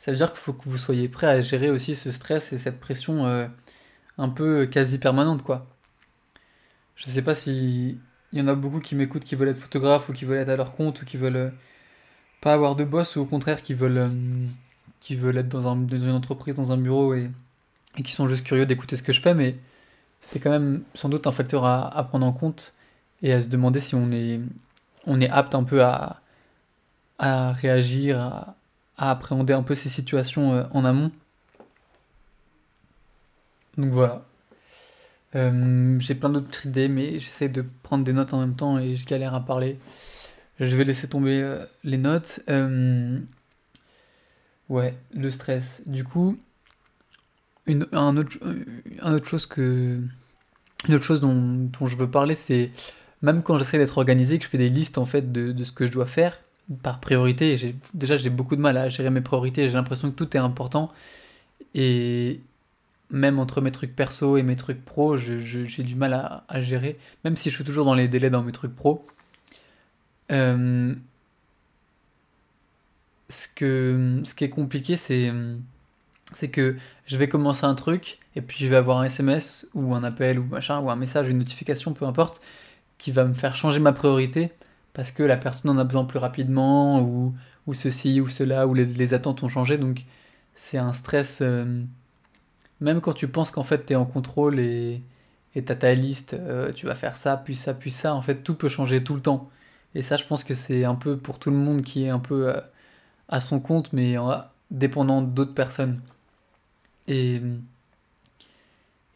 ça 0.01 0.09
veut 0.09 0.17
dire 0.17 0.31
qu'il 0.31 0.39
faut 0.39 0.53
que 0.53 0.67
vous 0.67 0.79
soyez 0.79 1.07
prêt 1.09 1.27
à 1.27 1.41
gérer 1.41 1.69
aussi 1.69 1.95
ce 1.95 2.11
stress 2.11 2.53
et 2.53 2.57
cette 2.57 2.79
pression 2.79 3.27
euh, 3.27 3.47
un 4.17 4.29
peu 4.29 4.65
quasi 4.65 4.97
permanente, 4.97 5.43
quoi. 5.43 5.67
Je 6.95 7.07
sais 7.07 7.21
pas 7.21 7.35
si 7.35 7.99
il 8.33 8.39
y 8.39 8.41
en 8.41 8.47
a 8.47 8.55
beaucoup 8.55 8.79
qui 8.79 8.95
m'écoutent 8.95 9.23
qui 9.23 9.35
veulent 9.35 9.49
être 9.49 9.59
photographes 9.59 10.09
ou 10.09 10.13
qui 10.13 10.25
veulent 10.25 10.39
être 10.39 10.49
à 10.49 10.55
leur 10.55 10.75
compte 10.75 11.03
ou 11.03 11.05
qui 11.05 11.17
veulent 11.17 11.35
euh, 11.35 11.49
pas 12.41 12.53
avoir 12.53 12.75
de 12.75 12.83
boss 12.83 13.15
ou 13.15 13.21
au 13.21 13.25
contraire 13.25 13.61
qui 13.61 13.75
veulent, 13.75 13.99
euh, 13.99 14.07
qui 15.01 15.15
veulent 15.15 15.37
être 15.37 15.49
dans, 15.49 15.67
un, 15.67 15.87
une 15.87 16.09
entreprise, 16.09 16.55
dans 16.55 16.71
un 16.71 16.77
bureau 16.77 17.13
et, 17.13 17.29
qui 18.03 18.11
sont 18.11 18.27
juste 18.27 18.43
curieux 18.43 18.65
d'écouter 18.65 18.95
ce 18.95 19.03
que 19.03 19.13
je 19.13 19.21
fais, 19.21 19.35
mais 19.35 19.55
c'est 20.19 20.39
quand 20.39 20.49
même 20.49 20.83
sans 20.95 21.09
doute 21.09 21.27
un 21.27 21.31
facteur 21.31 21.63
à, 21.63 21.95
à, 21.95 22.03
prendre 22.03 22.25
en 22.25 22.33
compte 22.33 22.73
et 23.21 23.33
à 23.33 23.39
se 23.41 23.49
demander 23.49 23.79
si 23.79 23.93
on 23.93 24.11
est, 24.11 24.39
on 25.05 25.21
est 25.21 25.29
apte 25.29 25.53
un 25.53 25.63
peu 25.63 25.83
à, 25.83 26.21
à 27.19 27.51
réagir, 27.51 28.19
à, 28.19 28.55
à 28.97 29.11
appréhender 29.11 29.53
un 29.53 29.63
peu 29.63 29.75
ces 29.75 29.89
situations 29.89 30.53
euh, 30.53 30.63
en 30.71 30.85
amont. 30.85 31.11
Donc 33.77 33.91
voilà. 33.91 34.25
Euh, 35.35 35.97
j'ai 35.99 36.15
plein 36.15 36.29
d'autres 36.29 36.65
idées, 36.65 36.87
mais 36.87 37.19
j'essaie 37.19 37.49
de 37.49 37.65
prendre 37.83 38.03
des 38.03 38.13
notes 38.13 38.33
en 38.33 38.39
même 38.39 38.55
temps 38.55 38.77
et 38.77 38.95
je 38.95 39.05
galère 39.05 39.33
à 39.33 39.45
parler. 39.45 39.79
Je 40.59 40.75
vais 40.75 40.83
laisser 40.83 41.07
tomber 41.07 41.41
euh, 41.41 41.65
les 41.83 41.97
notes. 41.97 42.41
ouais, 44.69 44.95
le 45.13 45.31
stress. 45.31 45.83
Du 45.87 46.03
coup, 46.03 46.37
une, 47.65 47.87
un 47.93 48.17
autre, 48.17 48.37
autre 49.03 49.25
chose 49.25 49.45
que. 49.45 49.99
Une 50.87 50.95
autre 50.95 51.05
chose 51.05 51.21
dont, 51.21 51.69
je 51.87 51.95
veux 51.95 52.09
parler, 52.09 52.33
c'est 52.33 52.71
même 53.21 53.43
quand 53.43 53.57
j'essaie 53.59 53.77
d'être 53.77 53.99
organisé, 53.99 54.39
que 54.39 54.43
je 54.43 54.49
fais 54.49 54.57
des 54.57 54.69
listes 54.69 54.97
en 54.97 55.05
fait 55.05 55.31
de, 55.31 55.51
de 55.51 55.63
ce 55.63 55.71
que 55.71 55.85
je 55.85 55.91
dois 55.91 56.07
faire, 56.07 56.39
par 56.83 56.99
priorité. 56.99 57.75
Déjà, 57.93 58.17
j'ai 58.17 58.29
beaucoup 58.29 58.55
de 58.55 58.61
mal 58.61 58.77
à 58.77 58.89
gérer 58.89 59.09
mes 59.09 59.21
priorités. 59.21 59.67
J'ai 59.67 59.73
l'impression 59.73 60.11
que 60.11 60.15
tout 60.15 60.35
est 60.35 60.39
important. 60.39 60.91
Et 61.75 62.41
même 63.09 63.39
entre 63.39 63.61
mes 63.61 63.71
trucs 63.71 63.95
perso 63.95 64.37
et 64.37 64.43
mes 64.43 64.55
trucs 64.55 64.83
pro, 64.83 65.17
j'ai 65.17 65.83
du 65.83 65.95
mal 65.95 66.13
à, 66.47 66.61
gérer. 66.61 66.97
Même 67.23 67.35
si 67.35 67.49
je 67.49 67.55
suis 67.55 67.63
toujours 67.63 67.85
dans 67.85 67.95
les 67.95 68.07
délais 68.07 68.29
dans 68.29 68.43
mes 68.43 68.51
trucs 68.51 68.75
pro. 68.75 69.05
Euh, 70.31 70.95
ce, 73.29 73.47
que, 73.53 74.21
ce 74.23 74.33
qui 74.33 74.43
est 74.45 74.49
compliqué, 74.49 74.97
c'est, 74.97 75.31
c'est 76.31 76.49
que 76.49 76.77
je 77.05 77.17
vais 77.17 77.27
commencer 77.27 77.65
un 77.65 77.75
truc 77.75 78.19
et 78.35 78.41
puis 78.41 78.63
je 78.63 78.69
vais 78.69 78.77
avoir 78.77 78.99
un 78.99 79.05
SMS 79.05 79.67
ou 79.73 79.93
un 79.93 80.03
appel 80.03 80.39
ou 80.39 80.43
machin 80.45 80.79
ou 80.79 80.89
un 80.89 80.95
message, 80.95 81.27
une 81.27 81.39
notification, 81.39 81.93
peu 81.93 82.05
importe, 82.05 82.41
qui 82.97 83.11
va 83.11 83.25
me 83.25 83.33
faire 83.33 83.55
changer 83.55 83.79
ma 83.79 83.91
priorité 83.91 84.51
parce 84.93 85.11
que 85.11 85.23
la 85.23 85.37
personne 85.37 85.71
en 85.71 85.77
a 85.77 85.83
besoin 85.83 86.05
plus 86.05 86.19
rapidement, 86.19 87.01
ou, 87.01 87.33
ou 87.67 87.73
ceci, 87.73 88.21
ou 88.21 88.27
cela, 88.29 88.67
ou 88.67 88.73
les, 88.73 89.13
attentes 89.13 89.43
ont 89.43 89.49
changé. 89.49 89.77
Donc 89.77 90.03
c'est 90.55 90.77
un 90.77 90.93
stress, 90.93 91.39
euh, 91.41 91.83
même 92.81 93.01
quand 93.01 93.13
tu 93.13 93.27
penses 93.27 93.51
qu'en 93.51 93.63
fait 93.63 93.85
tu 93.85 93.93
es 93.93 93.95
en 93.95 94.05
contrôle 94.05 94.59
et 94.59 95.01
tu 95.53 95.59
as 95.71 95.75
ta 95.75 95.93
liste, 95.93 96.33
euh, 96.33 96.71
tu 96.73 96.85
vas 96.85 96.95
faire 96.95 97.17
ça, 97.17 97.37
puis 97.37 97.55
ça, 97.55 97.73
puis 97.73 97.91
ça, 97.91 98.15
en 98.15 98.21
fait 98.21 98.43
tout 98.43 98.55
peut 98.55 98.69
changer 98.69 99.03
tout 99.03 99.15
le 99.15 99.21
temps. 99.21 99.49
Et 99.95 100.01
ça 100.01 100.17
je 100.17 100.25
pense 100.25 100.43
que 100.43 100.55
c'est 100.55 100.85
un 100.85 100.95
peu 100.95 101.17
pour 101.17 101.39
tout 101.39 101.51
le 101.51 101.57
monde 101.57 101.81
qui 101.83 102.05
est 102.05 102.09
un 102.09 102.19
peu 102.19 102.49
euh, 102.49 102.61
à 103.29 103.41
son 103.41 103.59
compte, 103.59 103.93
mais 103.93 104.15
dépendant 104.71 105.21
d'autres 105.21 105.53
personnes. 105.53 106.01
Et, 107.07 107.41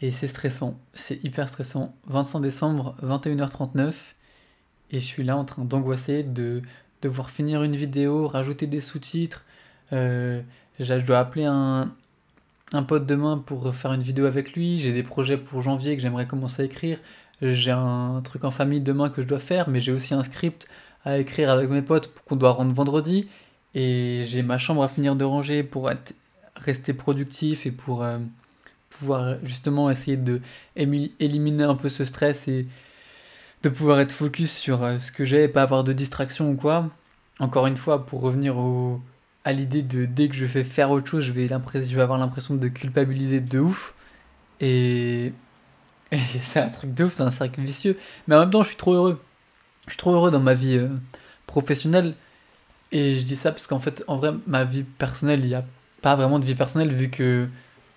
et 0.02 0.12
c'est 0.12 0.28
stressant, 0.28 0.80
c'est 0.94 1.24
hyper 1.24 1.50
stressant. 1.50 1.96
25 2.08 2.42
décembre, 2.42 2.96
21h39 3.04 3.94
et 4.92 5.00
je 5.00 5.06
suis 5.06 5.24
là 5.24 5.38
en 5.38 5.46
train 5.46 5.64
d'angoisser 5.64 6.24
de 6.24 6.62
devoir 7.02 7.30
finir 7.30 7.64
une 7.64 7.76
vidéo, 7.76 8.28
rajouter 8.28 8.68
des 8.68 8.82
sous-titres. 8.82 9.44
Euh, 9.94 10.42
je 10.80 10.94
dois 10.96 11.20
appeler 11.20 11.46
un, 11.46 11.92
un 12.74 12.84
pote 12.84 13.06
demain 13.06 13.38
pour 13.38 13.74
faire 13.76 13.94
une 13.94 14.04
vidéo 14.04 14.26
avec 14.26 14.54
lui. 14.54 14.80
J'ai 14.80 14.94
des 14.94 15.04
projets 15.04 15.38
pour 15.38 15.62
janvier 15.62 15.96
que 15.96 16.02
j'aimerais 16.02 16.28
commencer 16.28 16.64
à 16.64 16.66
écrire. 16.66 17.00
J'ai 17.42 17.72
un 17.72 18.22
truc 18.24 18.44
en 18.44 18.52
famille 18.52 18.82
demain 18.82 19.10
que 19.10 19.22
je 19.22 19.28
dois 19.28 19.40
faire, 19.40 19.70
mais 19.70 19.80
j'ai 19.80 19.92
aussi 19.92 20.14
un 20.14 20.24
script 20.24 20.68
à 21.04 21.18
écrire 21.18 21.50
avec 21.50 21.70
mes 21.70 21.82
potes 21.82 22.12
qu'on 22.26 22.36
doit 22.36 22.52
rendre 22.52 22.74
vendredi. 22.74 23.28
Et 23.76 24.24
j'ai 24.26 24.42
ma 24.42 24.58
chambre 24.58 24.84
à 24.84 24.88
finir 24.88 25.16
de 25.16 25.26
ranger 25.26 25.64
pour 25.64 25.92
être, 25.92 26.14
rester 26.56 26.94
productif 26.94 27.66
et 27.66 27.72
pour 27.72 28.04
euh, 28.04 28.18
pouvoir 28.90 29.36
justement 29.44 29.90
essayer 29.90 30.18
de 30.18 30.42
éliminer 30.76 31.64
un 31.64 31.76
peu 31.76 31.90
ce 31.90 32.06
stress 32.06 32.48
et 32.48 32.68
de 33.66 33.70
pouvoir 33.70 34.00
être 34.00 34.12
focus 34.12 34.52
sur 34.52 34.84
euh, 34.84 35.00
ce 35.00 35.12
que 35.12 35.26
j'ai 35.26 35.46
et 35.46 35.48
pas 35.48 35.64
avoir 35.64 35.84
de 35.84 35.92
distraction 35.92 36.52
ou 36.52 36.56
quoi. 36.56 36.88
Encore 37.40 37.66
une 37.66 37.78
fois, 37.78 38.06
pour 38.06 38.22
revenir 38.22 38.58
au, 38.58 39.02
à 39.44 39.54
l'idée 39.54 39.82
de 39.82 40.06
dès 40.06 40.30
que 40.30 40.36
je 40.36 40.46
fais 40.46 40.64
faire 40.64 40.92
autre 40.92 41.08
chose, 41.08 41.24
je 41.24 41.32
vais, 41.32 41.48
je 41.48 41.96
vais 41.96 42.02
avoir 42.02 42.20
l'impression 42.20 42.56
de 42.56 42.68
culpabiliser 42.68 43.42
de 43.42 43.60
ouf. 43.60 43.94
Et, 44.62 45.34
c'est 46.42 46.60
un 46.60 46.70
truc 46.70 46.94
de 46.94 47.06
ouf, 47.06 47.14
c'est 47.14 47.24
un 47.24 47.32
cercle 47.32 47.60
vicieux. 47.62 47.98
Mais 48.28 48.36
en 48.36 48.42
même 48.42 48.52
temps, 48.52 48.62
je 48.62 48.70
suis 48.70 48.78
trop 48.78 48.94
heureux. 48.94 49.22
Je 49.88 49.94
suis 49.94 49.98
trop 49.98 50.14
heureux 50.14 50.32
dans 50.32 50.40
ma 50.40 50.54
vie 50.54 50.78
euh, 50.78 50.88
professionnelle. 51.48 52.14
Et 52.92 53.16
je 53.16 53.26
dis 53.26 53.36
ça 53.36 53.52
parce 53.52 53.68
qu'en 53.68 53.80
fait, 53.80 54.04
en 54.08 54.18
vrai, 54.18 54.32
ma 54.46 54.64
vie 54.64 54.84
personnelle, 54.84 55.42
il 55.42 55.48
n'y 55.48 55.56
a 55.56 55.66
pas 56.02 56.16
vraiment 56.16 56.38
de 56.38 56.46
vie 56.46 56.56
personnelle 56.56 56.94
vu 56.94 57.10
que, 57.10 57.48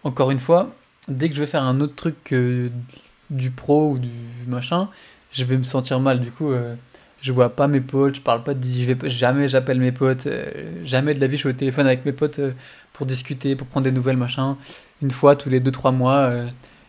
encore 0.03 0.31
une 0.31 0.39
fois, 0.39 0.75
dès 1.09 1.29
que 1.29 1.37
je 1.37 1.41
vais 1.41 1.47
faire 1.47 1.63
un 1.63 1.81
autre 1.81 1.95
truc 1.95 2.17
que 2.25 2.71
du 3.31 3.51
pro 3.51 3.93
ou 3.93 3.99
du 3.99 4.11
machin, 4.47 4.89
je 5.33 5.45
vais 5.45 5.57
me 5.57 5.65
sentir 5.65 6.01
mal. 6.01 6.21
Du 6.21 6.31
coup, 6.31 6.53
euh, 6.53 6.75
je 7.21 7.33
vois 7.33 7.51
pas 7.51 7.69
mes 7.69 7.81
potes, 7.81 8.17
je 8.17 8.21
parle 8.21 8.43
pas 8.45 8.55
de 8.55 8.65
je 8.65 8.93
vais 8.93 9.09
jamais 9.09 9.49
j'appelle 9.49 9.81
mes 9.81 9.93
potes, 9.93 10.27
euh, 10.27 10.85
jamais 10.85 11.15
de 11.15 11.21
la 11.21 11.27
vie 11.27 11.37
je 11.37 11.41
suis 11.41 11.49
au 11.49 11.53
téléphone 11.53 11.87
avec 11.87 12.05
mes 12.05 12.13
potes 12.13 12.39
euh, 12.39 12.53
pour 12.93 13.07
discuter, 13.07 13.57
pour 13.57 13.67
prendre 13.67 13.85
des 13.85 13.93
nouvelles 13.93 14.17
machin. 14.17 14.57
Une 15.03 15.11
fois 15.11 15.37
tous 15.37 15.49
les 15.51 15.61
2-3 15.61 15.95
mois, 15.95 16.33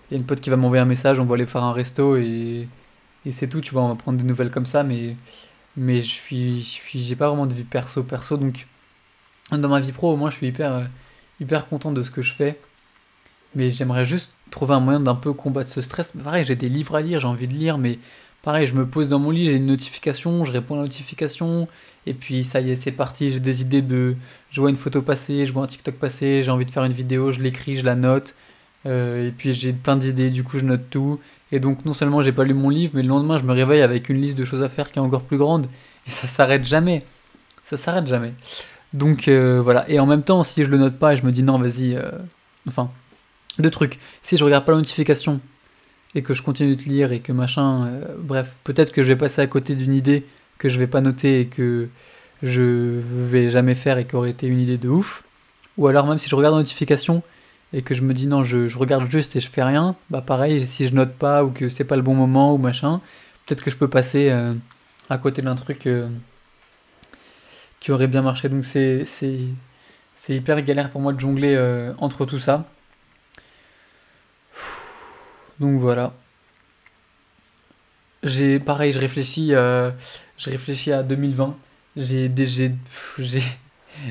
il 0.10 0.14
y 0.14 0.18
a 0.18 0.20
une 0.20 0.26
pote 0.26 0.42
qui 0.42 0.50
va 0.50 0.58
m'envoyer 0.58 0.82
un 0.82 0.86
message, 0.86 1.20
on 1.20 1.26
va 1.26 1.36
aller 1.36 1.46
faire 1.46 1.64
un 1.64 1.74
resto 1.74 2.18
et, 2.18 2.68
et 3.26 3.32
c'est 3.32 3.48
tout, 3.48 3.62
tu 3.62 3.72
vois, 3.74 3.84
on 3.84 3.90
va 3.90 3.96
prendre 3.96 4.18
des 4.18 4.24
nouvelles 4.24 4.52
comme 4.52 4.66
ça, 4.66 4.84
mais 4.84 5.16
mais 5.78 6.02
je 6.02 6.08
suis 6.08 6.80
j'ai 6.96 7.16
pas 7.16 7.28
vraiment 7.30 7.46
de 7.48 7.54
vie 7.54 7.64
perso 7.64 8.04
perso 8.04 8.38
donc 8.38 8.68
dans 9.52 9.70
ma 9.70 9.80
vie 9.80 9.92
pro 9.92 10.12
au 10.14 10.18
moins 10.18 10.30
je 10.32 10.38
suis 10.38 10.48
hyper 10.48 10.90
hyper 11.40 11.68
content 11.70 11.92
de 11.92 12.04
ce 12.04 12.12
que 12.12 12.22
je 12.22 12.34
fais 12.34 12.60
mais 13.56 13.70
j'aimerais 13.70 14.06
juste 14.06 14.34
trouver 14.52 14.74
un 14.74 14.80
moyen 14.80 15.00
d'un 15.00 15.16
peu 15.16 15.34
combattre 15.34 15.70
ce 15.70 15.82
stress. 15.82 16.14
Pareil, 16.24 16.46
j'ai 16.46 16.56
des 16.56 16.70
livres 16.70 16.96
à 16.96 17.02
lire, 17.02 17.20
j'ai 17.20 17.28
envie 17.28 17.48
de 17.48 17.54
lire, 17.54 17.78
mais 17.78 18.00
pareil, 18.50 18.66
je 18.66 18.74
me 18.74 18.88
pose 18.88 19.10
dans 19.10 19.20
mon 19.20 19.30
lit, 19.30 19.46
j'ai 19.46 19.58
une 19.58 19.68
notification, 19.68 20.44
je 20.44 20.52
réponds 20.52 20.74
à 20.74 20.78
la 20.78 20.84
notification, 20.86 21.68
et 22.08 22.16
puis 22.16 22.44
ça 22.44 22.62
y 22.62 22.72
est, 22.72 22.76
c'est 22.76 22.92
parti, 22.92 23.30
j'ai 23.30 23.40
des 23.40 23.62
idées 23.62 23.84
de... 23.84 24.16
Je 24.50 24.60
vois 24.60 24.72
une 24.72 24.76
photo 24.76 25.04
passer, 25.04 25.46
je 25.46 25.54
vois 25.54 25.62
un 25.62 25.68
TikTok 25.68 25.94
passer, 25.94 26.42
j'ai 26.42 26.50
envie 26.50 26.66
de 26.66 26.72
faire 26.72 26.84
une 26.84 26.94
vidéo, 26.94 27.32
je 27.32 27.42
l'écris, 27.42 27.76
je 27.76 27.86
la 27.86 27.94
note, 27.94 28.34
euh, 28.88 29.28
et 29.28 29.32
puis 29.32 29.54
j'ai 29.54 29.72
plein 29.72 29.98
d'idées, 29.98 30.32
du 30.32 30.44
coup 30.44 30.58
je 30.58 30.66
note 30.66 30.90
tout. 30.90 31.20
Et 31.52 31.60
donc 31.60 31.86
non 31.86 31.94
seulement 31.94 32.24
j'ai 32.24 32.32
pas 32.32 32.44
lu 32.44 32.56
mon 32.56 32.70
livre, 32.70 32.94
mais 32.96 33.04
le 33.04 33.10
lendemain 33.10 33.38
je 33.38 33.44
me 33.44 33.54
réveille 33.54 33.84
avec 33.84 34.10
une 34.10 34.20
liste 34.20 34.36
de 34.36 34.46
choses 34.46 34.64
à 34.64 34.70
faire 34.70 34.92
qui 34.92 34.98
est 34.98 35.02
encore 35.04 35.22
plus 35.22 35.38
grande, 35.38 35.68
et 36.08 36.10
ça 36.10 36.26
s'arrête 36.26 36.66
jamais. 36.66 37.06
Ça 37.64 37.78
s'arrête 37.78 38.08
jamais. 38.08 38.34
Donc 38.94 39.28
euh, 39.28 39.62
voilà, 39.62 39.88
et 39.92 40.00
en 40.00 40.08
même 40.08 40.24
temps, 40.24 40.44
si 40.44 40.64
je 40.64 40.70
le 40.70 40.80
note 40.80 40.98
pas 40.98 41.14
et 41.14 41.18
je 41.18 41.24
me 41.24 41.32
dis 41.32 41.44
non, 41.44 41.60
vas-y, 41.60 41.96
euh, 41.96 42.10
enfin, 42.68 42.90
deux 43.60 43.70
trucs. 43.70 44.00
Si 44.24 44.38
je 44.38 44.44
regarde 44.44 44.66
pas 44.66 44.72
la 44.72 44.80
notification 44.80 45.40
et 46.16 46.22
que 46.22 46.34
je 46.34 46.42
continue 46.42 46.76
de 46.76 46.84
lire 46.84 47.12
et 47.12 47.20
que 47.20 47.32
machin, 47.32 47.86
euh, 47.86 48.16
bref, 48.18 48.52
peut-être 48.64 48.92
que 48.92 49.04
je 49.04 49.10
vais 49.10 49.16
passer 49.16 49.42
à 49.42 49.48
côté 49.48 49.76
d'une 49.76 49.94
idée 49.94 50.26
que 50.58 50.70
je 50.70 50.80
vais 50.80 50.88
pas 50.88 51.02
noter 51.02 51.42
et 51.42 51.46
que 51.48 51.88
je 52.44 53.02
vais 53.04 53.50
jamais 53.50 53.76
faire 53.76 53.98
et 53.98 54.06
qui 54.06 54.16
aurait 54.16 54.32
été 54.32 54.48
une 54.48 54.60
idée 54.60 54.78
de 54.78 54.90
ouf. 54.90 55.24
Ou 55.78 55.88
alors 55.88 56.06
même 56.08 56.18
si 56.18 56.30
je 56.30 56.36
regarde 56.36 56.56
la 56.56 56.62
notification 56.62 57.24
et 57.74 57.82
que 57.82 57.94
je 57.94 58.02
me 58.02 58.14
dis 58.14 58.28
non, 58.28 58.44
je, 58.44 58.76
regarde 58.78 59.10
juste 59.10 59.36
et 59.36 59.40
je 59.40 59.50
fais 59.50 59.64
rien, 59.64 59.96
bah 60.10 60.22
pareil, 60.22 60.68
si 60.68 60.88
je 60.88 60.96
note 60.96 61.14
pas 61.14 61.44
ou 61.44 61.52
que 61.52 61.70
c'est 61.70 61.84
pas 61.84 61.96
le 61.96 62.02
bon 62.02 62.16
moment 62.16 62.54
ou 62.54 62.58
machin, 62.58 63.02
peut-être 63.46 63.64
que 63.64 63.72
je 63.72 63.78
peux 63.78 63.88
passer 63.88 64.30
euh, 64.32 64.54
à 65.10 65.18
côté 65.18 65.42
d'un 65.42 65.56
truc 65.56 65.88
euh, 65.88 66.10
qui 67.80 67.92
aurait 67.92 68.08
bien 68.08 68.22
marché. 68.22 68.50
Donc 68.50 68.66
c'est 68.66 69.06
c'est 69.06 70.36
hyper 70.36 70.62
galère 70.64 70.90
pour 70.92 71.02
moi 71.02 71.14
de 71.14 71.20
jongler 71.20 71.58
entre 72.00 72.26
tout 72.26 72.40
ça. 72.40 72.66
Donc 75.60 75.80
voilà. 75.80 76.14
J'ai 78.24 78.60
pareil, 78.60 78.92
je 78.92 79.00
réfléchis, 79.00 79.54
euh, 79.54 79.92
à 80.94 81.04
2020. 81.04 81.56
J'ai 81.98 82.32
j'ai 82.36 82.74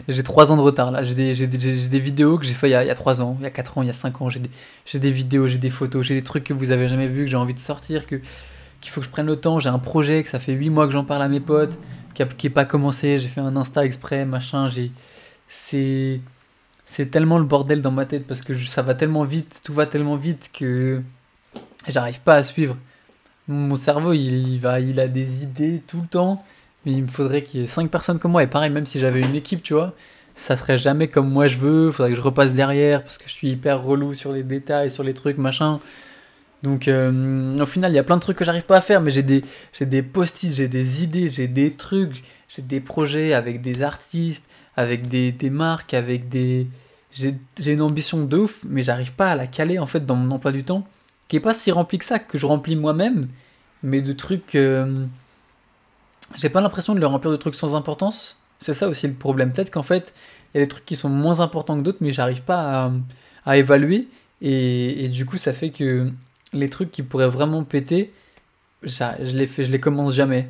j'ai 0.09 0.23
trois 0.23 0.53
ans 0.53 0.57
de 0.57 0.63
retard 0.63 0.91
là. 0.91 1.03
J'ai 1.03 1.15
des, 1.15 1.99
vidéos 2.01 2.39
que 2.39 2.45
j'ai 2.45 2.55
fait 2.55 2.69
il 2.69 2.73
y, 2.73 2.75
a, 2.75 2.85
il 2.85 2.87
y, 2.87 2.91
a 2.91 2.95
3 2.95 3.23
ans, 3.23 3.37
il 3.41 3.45
y 3.45 3.47
a 3.47 3.51
4 3.51 3.79
ans, 3.79 3.83
il 3.83 3.87
y 3.87 3.91
a 3.91 3.95
5 3.95 4.21
ans. 4.23 4.29
J'ai 4.29 4.99
des, 4.99 5.13
vidéos, 5.13 5.49
j'ai 5.49 5.59
des 5.59 5.71
photos, 5.71 6.05
j'ai 6.07 6.15
des 6.15 6.23
trucs 6.23 6.45
que 6.45 6.53
vous 6.53 6.71
avez 6.71 6.89
jamais 6.89 7.07
vu 7.07 7.25
que 7.25 7.31
j'ai 7.31 7.37
envie 7.37 7.55
de 7.55 7.59
sortir, 7.59 8.07
que 8.07 8.21
qu'il 8.81 8.93
faut 8.93 9.01
que 9.01 9.07
je 9.07 9.11
prenne 9.11 9.27
le 9.27 9.37
temps. 9.37 9.61
J'ai 9.61 9.71
un 9.71 9.79
projet 9.79 10.23
que 10.23 10.29
ça 10.29 10.39
fait 10.39 10.53
8 10.53 10.71
mois 10.71 10.87
que 10.87 10.93
j'en 10.93 11.05
parle 11.05 11.23
à 11.23 11.29
mes 11.29 11.41
potes, 11.41 11.79
qui, 12.15 12.25
n'est 12.45 12.51
pas 12.51 12.65
commencé. 12.65 13.19
J'ai 13.19 13.29
fait 13.29 13.41
un 13.41 13.57
Insta 13.57 13.85
exprès, 13.85 14.25
machin. 14.25 14.69
J'ai 14.69 14.93
c'est 16.91 17.11
tellement 17.11 17.39
le 17.39 17.45
bordel 17.45 17.83
dans 17.83 17.91
ma 17.91 18.07
tête 18.07 18.27
parce 18.27 18.43
que 18.43 18.55
ça 18.59 18.83
va 18.83 18.95
tellement 18.95 19.25
vite, 19.25 19.61
tout 19.65 19.75
va 19.75 19.87
tellement 19.87 20.17
vite 20.17 20.51
que 20.53 21.03
j'arrive 21.93 22.21
pas 22.21 22.37
à 22.37 22.43
suivre. 22.43 22.77
Mon 23.49 23.77
cerveau, 23.77 24.13
il, 24.13 24.59
va, 24.59 24.81
il 24.81 25.01
a 25.01 25.09
des 25.09 25.43
idées 25.43 25.83
tout 25.87 26.03
le 26.03 26.07
temps, 26.07 26.45
mais 26.85 26.93
il 26.93 27.03
me 27.03 27.09
faudrait 27.09 27.43
qu'il 27.43 27.61
y 27.61 27.63
ait 27.65 27.67
5 27.67 27.91
personnes 27.91 28.19
comme 28.19 28.33
moi. 28.33 28.43
Et 28.43 28.47
pareil, 28.47 28.71
même 28.71 28.87
si 28.87 29.01
j'avais 29.01 29.21
une 29.21 29.35
équipe, 29.35 29.63
tu 29.63 29.73
vois, 29.73 29.95
ça 30.35 30.57
serait 30.57 30.79
jamais 30.79 31.09
comme 31.09 31.31
moi 31.31 31.49
je 31.49 31.59
veux. 31.59 31.89
Il 31.89 31.93
faudrait 31.93 32.11
que 32.11 32.17
je 32.17 32.21
repasse 32.21 32.53
derrière 32.55 33.03
parce 33.03 33.19
que 33.19 33.25
je 33.27 33.33
suis 33.33 33.51
hyper 33.51 33.83
relou 33.83 34.15
sur 34.15 34.33
les 34.33 34.43
détails, 34.43 34.91
sur 34.91 35.03
les 35.03 35.15
trucs, 35.15 35.39
machin. 35.39 35.81
Donc 36.63 36.89
euh, 36.89 37.59
au 37.61 37.67
final, 37.67 37.93
il 37.93 37.95
y 37.95 37.99
a 37.99 38.03
plein 38.03 38.17
de 38.17 38.21
trucs 38.21 38.37
que 38.37 38.45
j'arrive 38.45 38.65
pas 38.65 38.77
à 38.77 38.81
faire, 38.81 39.01
mais 39.01 39.11
j'ai 39.11 39.23
des, 39.23 39.45
j'ai 39.73 39.87
des 39.87 40.03
post-it, 40.03 40.53
j'ai 40.53 40.69
des 40.69 41.03
idées, 41.05 41.29
j'ai 41.29 41.49
des 41.49 41.73
trucs, 41.73 42.23
j'ai 42.49 42.63
des 42.63 42.81
projets 42.81 43.33
avec 43.33 43.63
des 43.63 43.83
artistes, 43.83 44.49
avec 44.77 45.09
des, 45.09 45.33
des 45.33 45.51
marques, 45.51 45.95
avec 45.95 46.29
des... 46.29 46.67
J'ai, 47.13 47.35
j'ai 47.59 47.73
une 47.73 47.81
ambition 47.81 48.25
de 48.25 48.37
ouf, 48.37 48.61
mais 48.67 48.83
j'arrive 48.83 49.13
pas 49.13 49.31
à 49.31 49.37
la 49.37 49.47
caler 49.47 49.79
en 49.79 49.87
fait 49.87 50.05
dans 50.05 50.17
mon 50.17 50.31
emploi 50.35 50.53
du 50.53 50.65
temps 50.65 50.87
qui 51.29 51.37
est 51.37 51.41
pas 51.41 51.55
si 51.55 51.71
rempli 51.71 51.99
que 51.99 52.05
ça, 52.05 52.19
que 52.19 52.39
je 52.39 52.47
remplis 52.47 52.77
moi-même, 52.77 53.29
mais 53.83 54.01
de 54.03 54.13
trucs. 54.13 54.55
Euh, 54.55 55.05
j'ai 56.37 56.49
pas 56.49 56.61
l'impression 56.61 56.95
de 56.95 57.01
le 57.01 57.07
remplir 57.07 57.31
de 57.31 57.37
trucs 57.37 57.55
sans 57.55 57.75
importance. 57.75 58.37
C'est 58.61 58.75
ça 58.75 58.89
aussi 58.89 59.07
le 59.07 59.15
problème. 59.15 59.53
Peut-être 59.53 59.71
qu'en 59.71 59.83
fait, 59.83 60.13
il 60.53 60.59
y 60.59 60.63
a 60.63 60.65
des 60.65 60.69
trucs 60.69 60.85
qui 60.85 60.97
sont 60.97 61.09
moins 61.09 61.41
importants 61.41 61.77
que 61.77 61.83
d'autres, 61.83 61.99
mais 62.01 62.13
j'arrive 62.13 62.43
pas 62.43 62.91
à, 63.45 63.57
évaluer. 63.57 64.09
Et, 64.43 65.09
du 65.09 65.27
coup, 65.27 65.39
ça 65.39 65.53
fait 65.53 65.71
que 65.71 66.11
les 66.53 66.71
trucs 66.71 66.91
qui 66.91 67.03
pourraient 67.03 67.29
vraiment 67.29 67.65
péter, 67.65 68.13
je 68.83 69.37
les, 69.37 69.47
fais, 69.47 69.65
je 69.65 69.71
les 69.71 69.81
commence 69.81 70.15
jamais. 70.15 70.49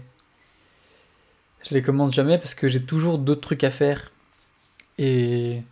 Je 1.69 1.75
les 1.75 1.83
commence 1.83 2.13
jamais 2.13 2.39
parce 2.39 2.55
que 2.55 2.69
j'ai 2.69 2.83
toujours 2.83 3.19
d'autres 3.19 3.41
trucs 3.41 3.65
à 3.65 3.71
faire. 3.71 4.13
Et. 4.99 5.63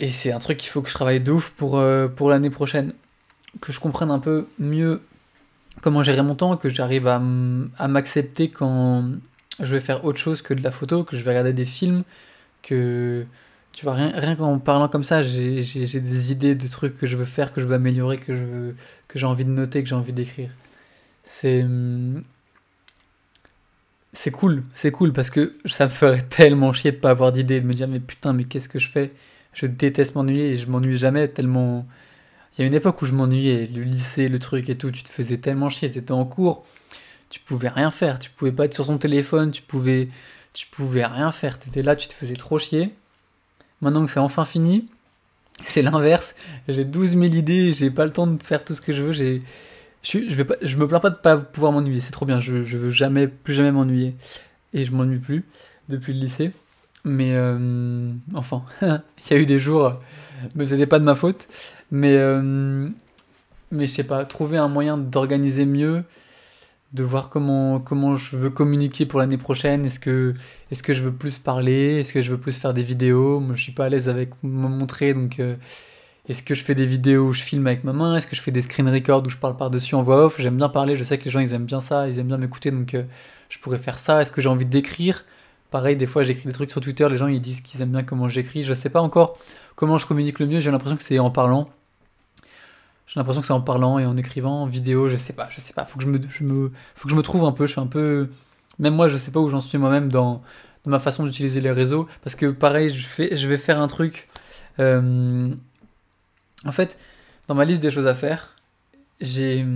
Et 0.00 0.10
c'est 0.10 0.30
un 0.30 0.38
truc 0.38 0.58
qu'il 0.58 0.70
faut 0.70 0.80
que 0.80 0.88
je 0.88 0.94
travaille 0.94 1.20
de 1.20 1.32
ouf 1.32 1.50
pour, 1.50 1.76
euh, 1.78 2.06
pour 2.06 2.30
l'année 2.30 2.50
prochaine 2.50 2.92
que 3.60 3.72
je 3.72 3.80
comprenne 3.80 4.10
un 4.10 4.18
peu 4.18 4.46
mieux 4.58 5.00
comment 5.82 6.02
gérer 6.02 6.22
mon 6.22 6.34
temps, 6.34 6.56
que 6.56 6.68
j'arrive 6.68 7.06
à 7.06 7.18
m'accepter 7.18 8.50
quand 8.50 9.04
je 9.60 9.74
vais 9.74 9.80
faire 9.80 10.04
autre 10.04 10.18
chose 10.18 10.42
que 10.42 10.54
de 10.54 10.62
la 10.62 10.70
photo, 10.70 11.04
que 11.04 11.16
je 11.16 11.22
vais 11.22 11.30
regarder 11.30 11.52
des 11.52 11.66
films, 11.66 12.04
que 12.62 13.24
tu 13.72 13.84
vois, 13.84 13.94
rien, 13.94 14.10
rien 14.14 14.34
qu'en 14.34 14.58
parlant 14.58 14.88
comme 14.88 15.04
ça, 15.04 15.22
j'ai 15.22 15.62
des 15.62 16.32
idées 16.32 16.54
de 16.54 16.68
trucs 16.68 16.96
que 16.96 17.06
je 17.06 17.16
veux 17.16 17.24
faire, 17.24 17.52
que 17.52 17.60
je 17.60 17.66
veux 17.66 17.74
améliorer, 17.74 18.18
que 18.18 18.34
je 18.34 18.42
veux, 18.44 18.76
que 19.06 19.18
j'ai 19.18 19.26
envie 19.26 19.44
de 19.44 19.50
noter, 19.50 19.82
que 19.82 19.88
j'ai 19.88 19.94
envie 19.94 20.12
d'écrire. 20.12 20.50
C'est 21.22 21.64
c'est 24.12 24.30
cool, 24.30 24.64
c'est 24.74 24.90
cool 24.90 25.12
parce 25.12 25.30
que 25.30 25.56
ça 25.66 25.84
me 25.86 25.90
ferait 25.90 26.22
tellement 26.22 26.72
chier 26.72 26.92
de 26.92 26.96
pas 26.96 27.10
avoir 27.10 27.30
d'idées, 27.30 27.60
de 27.60 27.66
me 27.66 27.74
dire 27.74 27.88
mais 27.88 28.00
putain 28.00 28.32
mais 28.32 28.44
qu'est-ce 28.44 28.68
que 28.68 28.78
je 28.78 28.88
fais? 28.88 29.06
Je 29.52 29.66
déteste 29.66 30.14
m'ennuyer 30.14 30.52
et 30.52 30.56
je 30.56 30.68
m'ennuie 30.68 30.98
jamais 30.98 31.28
tellement 31.28 31.86
il 32.56 32.62
y 32.62 32.64
a 32.64 32.66
une 32.66 32.74
époque 32.74 33.00
où 33.02 33.06
je 33.06 33.12
m'ennuyais, 33.12 33.68
le 33.72 33.82
lycée, 33.82 34.28
le 34.28 34.38
truc 34.38 34.68
et 34.68 34.76
tout, 34.76 34.90
tu 34.90 35.02
te 35.02 35.08
faisais 35.08 35.38
tellement 35.38 35.68
chier, 35.68 35.90
tu 35.90 35.98
étais 35.98 36.12
en 36.12 36.24
cours, 36.24 36.64
tu 37.30 37.40
pouvais 37.40 37.68
rien 37.68 37.90
faire, 37.90 38.18
tu 38.18 38.30
pouvais 38.30 38.52
pas 38.52 38.64
être 38.64 38.74
sur 38.74 38.86
ton 38.86 38.98
téléphone, 38.98 39.52
tu 39.52 39.62
pouvais, 39.62 40.08
tu 40.54 40.66
pouvais 40.66 41.04
rien 41.04 41.30
faire, 41.32 41.58
tu 41.58 41.68
étais 41.68 41.82
là, 41.82 41.94
tu 41.94 42.08
te 42.08 42.14
faisais 42.14 42.34
trop 42.34 42.58
chier. 42.58 42.92
Maintenant 43.80 44.04
que 44.04 44.10
c'est 44.10 44.18
enfin 44.18 44.44
fini, 44.44 44.88
c'est 45.64 45.82
l'inverse, 45.82 46.34
j'ai 46.68 46.84
12 46.84 47.10
000 47.10 47.24
idées, 47.24 47.72
j'ai 47.72 47.90
pas 47.90 48.04
le 48.04 48.12
temps 48.12 48.26
de 48.26 48.42
faire 48.42 48.64
tout 48.64 48.74
ce 48.74 48.80
que 48.80 48.92
je 48.92 49.02
veux, 49.02 49.12
j'ai... 49.12 49.42
Je, 50.02 50.20
je, 50.28 50.34
vais 50.36 50.44
pas, 50.44 50.54
je 50.62 50.76
me 50.76 50.86
plains 50.86 51.00
pas 51.00 51.10
de 51.10 51.16
pas 51.16 51.36
pouvoir 51.36 51.72
m'ennuyer, 51.72 52.00
c'est 52.00 52.12
trop 52.12 52.24
bien, 52.24 52.38
je, 52.38 52.52
veux 52.52 52.90
jamais, 52.90 53.26
plus 53.26 53.54
jamais 53.54 53.72
m'ennuyer. 53.72 54.14
Et 54.72 54.84
je 54.84 54.92
m'ennuie 54.92 55.18
plus 55.18 55.44
depuis 55.88 56.12
le 56.12 56.20
lycée. 56.20 56.52
Mais 57.04 57.32
euh, 57.34 58.12
enfin, 58.34 58.62
il 58.82 59.30
y 59.30 59.34
a 59.34 59.36
eu 59.38 59.46
des 59.46 59.58
jours, 59.58 59.94
mais 60.54 60.66
c'était 60.66 60.86
pas 60.86 61.00
de 61.00 61.04
ma 61.04 61.16
faute. 61.16 61.48
Mais, 61.90 62.16
euh, 62.16 62.88
mais 63.70 63.86
je 63.86 63.92
sais 63.92 64.04
pas, 64.04 64.24
trouver 64.24 64.56
un 64.58 64.68
moyen 64.68 64.98
d'organiser 64.98 65.64
mieux, 65.64 66.04
de 66.92 67.02
voir 67.02 67.28
comment, 67.30 67.80
comment 67.80 68.16
je 68.16 68.36
veux 68.36 68.50
communiquer 68.50 69.06
pour 69.06 69.20
l'année 69.20 69.38
prochaine. 69.38 69.84
Est-ce 69.84 70.00
que, 70.00 70.34
est 70.70 70.82
que 70.82 70.94
je 70.94 71.02
veux 71.02 71.12
plus 71.12 71.38
parler 71.38 72.00
Est-ce 72.00 72.12
que 72.12 72.22
je 72.22 72.30
veux 72.30 72.38
plus 72.38 72.58
faire 72.58 72.74
des 72.74 72.82
vidéos? 72.82 73.40
Moi, 73.40 73.56
je 73.56 73.62
suis 73.62 73.72
pas 73.72 73.86
à 73.86 73.88
l'aise 73.88 74.08
avec 74.08 74.30
me 74.42 74.68
montrer, 74.68 75.14
donc 75.14 75.40
euh, 75.40 75.56
est-ce 76.28 76.42
que 76.42 76.54
je 76.54 76.62
fais 76.62 76.74
des 76.74 76.86
vidéos 76.86 77.28
où 77.28 77.32
je 77.32 77.42
filme 77.42 77.66
avec 77.66 77.84
ma 77.84 77.92
main? 77.94 78.16
Est-ce 78.16 78.26
que 78.26 78.36
je 78.36 78.42
fais 78.42 78.50
des 78.50 78.62
screen 78.62 78.88
records 78.88 79.24
où 79.26 79.30
je 79.30 79.36
parle 79.38 79.56
par-dessus 79.56 79.94
en 79.94 80.02
voix 80.02 80.26
off? 80.26 80.36
J'aime 80.38 80.58
bien 80.58 80.68
parler, 80.68 80.96
je 80.96 81.04
sais 81.04 81.16
que 81.18 81.24
les 81.24 81.30
gens 81.30 81.40
ils 81.40 81.54
aiment 81.54 81.64
bien 81.64 81.80
ça, 81.80 82.08
ils 82.08 82.18
aiment 82.18 82.28
bien 82.28 82.36
m'écouter, 82.36 82.70
donc 82.70 82.94
euh, 82.94 83.04
je 83.48 83.58
pourrais 83.58 83.78
faire 83.78 83.98
ça. 83.98 84.20
Est-ce 84.20 84.30
que 84.30 84.42
j'ai 84.42 84.48
envie 84.50 84.66
d'écrire? 84.66 85.24
Pareil, 85.70 85.96
des 85.96 86.06
fois 86.06 86.24
j'écris 86.24 86.46
des 86.46 86.52
trucs 86.52 86.70
sur 86.70 86.80
Twitter, 86.82 87.08
les 87.08 87.16
gens 87.16 87.28
ils 87.28 87.40
disent 87.40 87.62
qu'ils 87.62 87.80
aiment 87.80 87.92
bien 87.92 88.02
comment 88.02 88.28
j'écris. 88.28 88.62
Je 88.62 88.74
sais 88.74 88.90
pas 88.90 89.00
encore 89.00 89.38
comment 89.74 89.96
je 89.96 90.06
communique 90.06 90.38
le 90.38 90.46
mieux, 90.46 90.60
j'ai 90.60 90.70
l'impression 90.70 90.96
que 90.96 91.02
c'est 91.02 91.18
en 91.18 91.30
parlant. 91.30 91.70
J'ai 93.08 93.18
l'impression 93.18 93.40
que 93.40 93.46
c'est 93.46 93.54
en 93.54 93.62
parlant 93.62 93.98
et 93.98 94.04
en 94.04 94.16
écrivant, 94.18 94.62
en 94.62 94.66
vidéo, 94.66 95.08
je 95.08 95.16
sais 95.16 95.32
pas, 95.32 95.48
je 95.50 95.60
sais 95.60 95.72
pas. 95.72 95.86
Faut 95.86 95.98
que 95.98 96.04
je 96.04 96.10
me, 96.10 96.18
me, 96.18 96.72
faut 96.94 97.04
que 97.04 97.10
je 97.10 97.16
me 97.16 97.22
trouve 97.22 97.44
un 97.44 97.52
peu. 97.52 97.66
Je 97.66 97.72
suis 97.72 97.80
un 97.80 97.86
peu, 97.86 98.28
même 98.78 98.94
moi, 98.94 99.08
je 99.08 99.16
sais 99.16 99.30
pas 99.30 99.40
où 99.40 99.48
j'en 99.48 99.62
suis 99.62 99.78
moi-même 99.78 100.10
dans, 100.10 100.42
ma 100.84 100.98
façon 100.98 101.24
d'utiliser 101.24 101.60
les 101.60 101.70
réseaux, 101.70 102.08
parce 102.22 102.34
que 102.34 102.46
pareil, 102.46 102.88
je 102.88 103.06
fais, 103.06 103.36
je 103.36 103.46
vais 103.46 103.58
faire 103.58 103.78
un 103.78 103.88
truc. 103.88 104.28
Euh, 104.78 105.50
en 106.64 106.72
fait, 106.72 106.98
dans 107.46 107.54
ma 107.54 107.64
liste 107.64 107.82
des 107.82 107.90
choses 107.90 108.06
à 108.06 108.14
faire, 108.14 108.54
j'ai, 109.20 109.66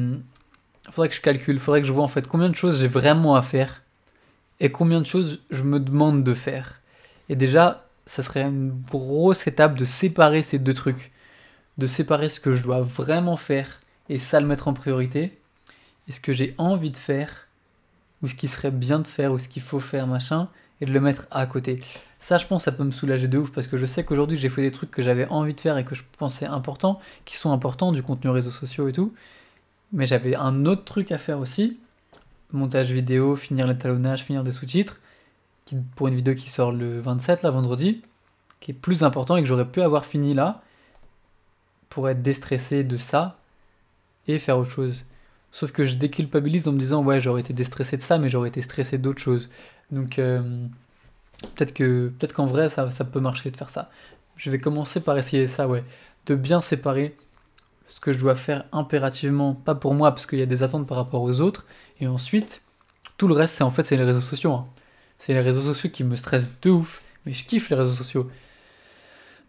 faudrait 0.90 1.08
que 1.08 1.14
je 1.14 1.20
calcule, 1.20 1.58
faudrait 1.58 1.80
que 1.80 1.86
je 1.86 1.92
vois 1.92 2.04
en 2.04 2.08
fait 2.08 2.26
combien 2.26 2.48
de 2.48 2.56
choses 2.56 2.78
j'ai 2.78 2.88
vraiment 2.88 3.36
à 3.36 3.42
faire 3.42 3.82
et 4.60 4.70
combien 4.70 5.00
de 5.00 5.06
choses 5.06 5.40
je 5.50 5.62
me 5.62 5.80
demande 5.80 6.24
de 6.24 6.34
faire. 6.34 6.80
Et 7.28 7.36
déjà, 7.36 7.84
ça 8.06 8.22
serait 8.22 8.42
une 8.42 8.70
grosse 8.90 9.46
étape 9.46 9.74
de 9.76 9.84
séparer 9.84 10.42
ces 10.42 10.58
deux 10.58 10.74
trucs. 10.74 11.11
De 11.78 11.86
séparer 11.86 12.28
ce 12.28 12.40
que 12.40 12.54
je 12.54 12.62
dois 12.62 12.82
vraiment 12.82 13.36
faire 13.36 13.80
et 14.08 14.18
ça 14.18 14.40
le 14.40 14.46
mettre 14.46 14.68
en 14.68 14.74
priorité. 14.74 15.38
Et 16.08 16.12
ce 16.12 16.20
que 16.20 16.32
j'ai 16.32 16.54
envie 16.58 16.90
de 16.90 16.96
faire, 16.96 17.48
ou 18.22 18.28
ce 18.28 18.34
qui 18.34 18.48
serait 18.48 18.70
bien 18.70 18.98
de 18.98 19.06
faire, 19.06 19.32
ou 19.32 19.38
ce 19.38 19.48
qu'il 19.48 19.62
faut 19.62 19.80
faire, 19.80 20.06
machin, 20.06 20.48
et 20.80 20.86
de 20.86 20.92
le 20.92 21.00
mettre 21.00 21.26
à 21.30 21.46
côté. 21.46 21.80
Ça, 22.18 22.38
je 22.38 22.46
pense, 22.46 22.64
ça 22.64 22.72
peut 22.72 22.84
me 22.84 22.90
soulager 22.90 23.28
de 23.28 23.38
ouf 23.38 23.50
parce 23.50 23.66
que 23.66 23.76
je 23.76 23.86
sais 23.86 24.04
qu'aujourd'hui 24.04 24.36
j'ai 24.38 24.48
fait 24.48 24.62
des 24.62 24.70
trucs 24.72 24.90
que 24.90 25.02
j'avais 25.02 25.26
envie 25.28 25.54
de 25.54 25.60
faire 25.60 25.78
et 25.78 25.84
que 25.84 25.94
je 25.94 26.02
pensais 26.18 26.46
importants, 26.46 27.00
qui 27.24 27.36
sont 27.36 27.52
importants, 27.52 27.92
du 27.92 28.02
contenu 28.02 28.30
réseaux 28.30 28.50
sociaux 28.50 28.88
et 28.88 28.92
tout. 28.92 29.14
Mais 29.92 30.06
j'avais 30.06 30.34
un 30.34 30.66
autre 30.66 30.84
truc 30.84 31.12
à 31.12 31.18
faire 31.18 31.38
aussi 31.38 31.78
montage 32.52 32.92
vidéo, 32.92 33.36
finir 33.36 33.66
l'étalonnage, 33.66 34.24
finir 34.24 34.44
des 34.44 34.52
sous-titres, 34.52 35.00
pour 35.96 36.08
une 36.08 36.14
vidéo 36.14 36.34
qui 36.34 36.50
sort 36.50 36.72
le 36.72 37.00
27, 37.00 37.42
là, 37.42 37.50
vendredi, 37.50 38.02
qui 38.60 38.72
est 38.72 38.74
plus 38.74 39.02
important 39.04 39.36
et 39.36 39.42
que 39.42 39.48
j'aurais 39.48 39.68
pu 39.68 39.80
avoir 39.80 40.04
fini 40.04 40.34
là, 40.34 40.62
pour 41.92 42.08
être 42.08 42.22
déstressé 42.22 42.84
de 42.84 42.96
ça 42.96 43.38
et 44.28 44.38
faire 44.38 44.58
autre 44.58 44.70
chose. 44.70 45.04
Sauf 45.50 45.72
que 45.72 45.84
je 45.84 45.96
déculpabilise 45.96 46.68
en 46.68 46.72
me 46.72 46.78
disant, 46.78 47.04
ouais, 47.04 47.20
j'aurais 47.20 47.42
été 47.42 47.52
déstressé 47.52 47.96
de 47.96 48.02
ça, 48.02 48.18
mais 48.18 48.30
j'aurais 48.30 48.48
été 48.48 48.62
stressé 48.62 48.98
d'autres 48.98 49.20
choses. 49.20 49.50
Donc, 49.90 50.18
euh, 50.18 50.40
Peut-être 51.54 51.74
que 51.74 52.08
peut-être 52.18 52.32
qu'en 52.34 52.46
vrai 52.46 52.68
ça, 52.68 52.90
ça 52.90 53.04
peut 53.04 53.20
marcher 53.20 53.50
de 53.50 53.56
faire 53.56 53.70
ça. 53.70 53.90
Je 54.36 54.50
vais 54.50 54.58
commencer 54.58 55.00
par 55.00 55.18
essayer 55.18 55.46
ça, 55.48 55.68
ouais. 55.68 55.84
De 56.26 56.34
bien 56.34 56.60
séparer 56.60 57.16
ce 57.88 58.00
que 58.00 58.12
je 58.12 58.18
dois 58.18 58.36
faire 58.36 58.64
impérativement, 58.72 59.54
pas 59.54 59.74
pour 59.74 59.94
moi 59.94 60.12
parce 60.12 60.26
qu'il 60.26 60.38
y 60.38 60.42
a 60.42 60.46
des 60.46 60.62
attentes 60.62 60.86
par 60.86 60.96
rapport 60.96 61.22
aux 61.22 61.40
autres, 61.40 61.66
et 62.00 62.06
ensuite 62.06 62.62
tout 63.18 63.28
le 63.28 63.34
reste 63.34 63.54
c'est 63.54 63.64
en 63.64 63.70
fait 63.70 63.84
c'est 63.84 63.96
les 63.96 64.04
réseaux 64.04 64.20
sociaux. 64.20 64.52
Hein. 64.52 64.66
C'est 65.18 65.34
les 65.34 65.40
réseaux 65.40 65.62
sociaux 65.62 65.90
qui 65.90 66.04
me 66.04 66.16
stressent 66.16 66.52
de 66.62 66.70
ouf, 66.70 67.02
mais 67.26 67.32
je 67.32 67.44
kiffe 67.44 67.70
les 67.70 67.76
réseaux 67.76 67.94
sociaux. 67.94 68.30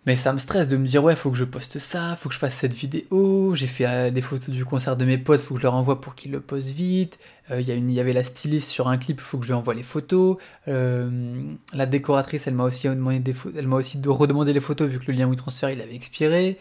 Mais 0.06 0.18
ça 0.18 0.34
me 0.34 0.38
stresse 0.38 0.68
de 0.68 0.76
me 0.76 0.86
dire 0.86 1.02
ouais 1.02 1.16
faut 1.16 1.32
que 1.32 1.38
je 1.38 1.46
poste 1.46 1.80
ça, 1.80 2.18
faut 2.18 2.28
que 2.28 2.36
je 2.36 2.40
fasse 2.40 2.56
cette 2.56 2.74
vidéo, 2.74 3.56
j'ai 3.56 3.68
fait 3.68 3.86
euh, 3.88 4.12
des 4.12 4.22
photos 4.22 4.50
du 4.50 4.66
concert 4.66 4.98
de 4.98 5.06
mes 5.06 5.18
potes, 5.18 5.40
faut 5.40 5.54
que 5.54 5.62
je 5.62 5.66
leur 5.66 5.76
envoie 5.76 6.02
pour 6.02 6.16
qu'ils 6.16 6.32
le 6.32 6.42
postent 6.42 6.72
vite, 6.72 7.20
euh, 7.52 7.62
il 7.62 7.92
y, 7.92 8.00
avait 8.02 8.12
la 8.12 8.26
styliste 8.26 8.70
sur 8.70 8.90
un 8.90 8.98
clip, 8.98 9.22
faut 9.22 9.38
que 9.38 9.46
je 9.46 9.50
lui 9.50 9.54
envoie 9.54 9.74
les 9.74 9.84
photos, 9.84 10.38
euh, 10.68 11.42
la 11.74 11.86
décoratrice 11.86 12.48
elle 12.48 12.54
m'a 12.54 12.66
aussi, 12.66 12.90
demandé 12.90 13.20
des 13.20 13.36
elle 13.58 13.68
m'a 13.68 13.78
aussi 13.78 13.98
redemandé 14.06 14.52
les 14.52 14.60
photos 14.60 14.90
vu 14.90 15.00
que 15.00 15.10
le 15.10 15.18
lien 15.18 15.28
WeTransfer 15.28 15.72
il 15.72 15.82
avait 15.82 15.96
expiré, 15.96 16.58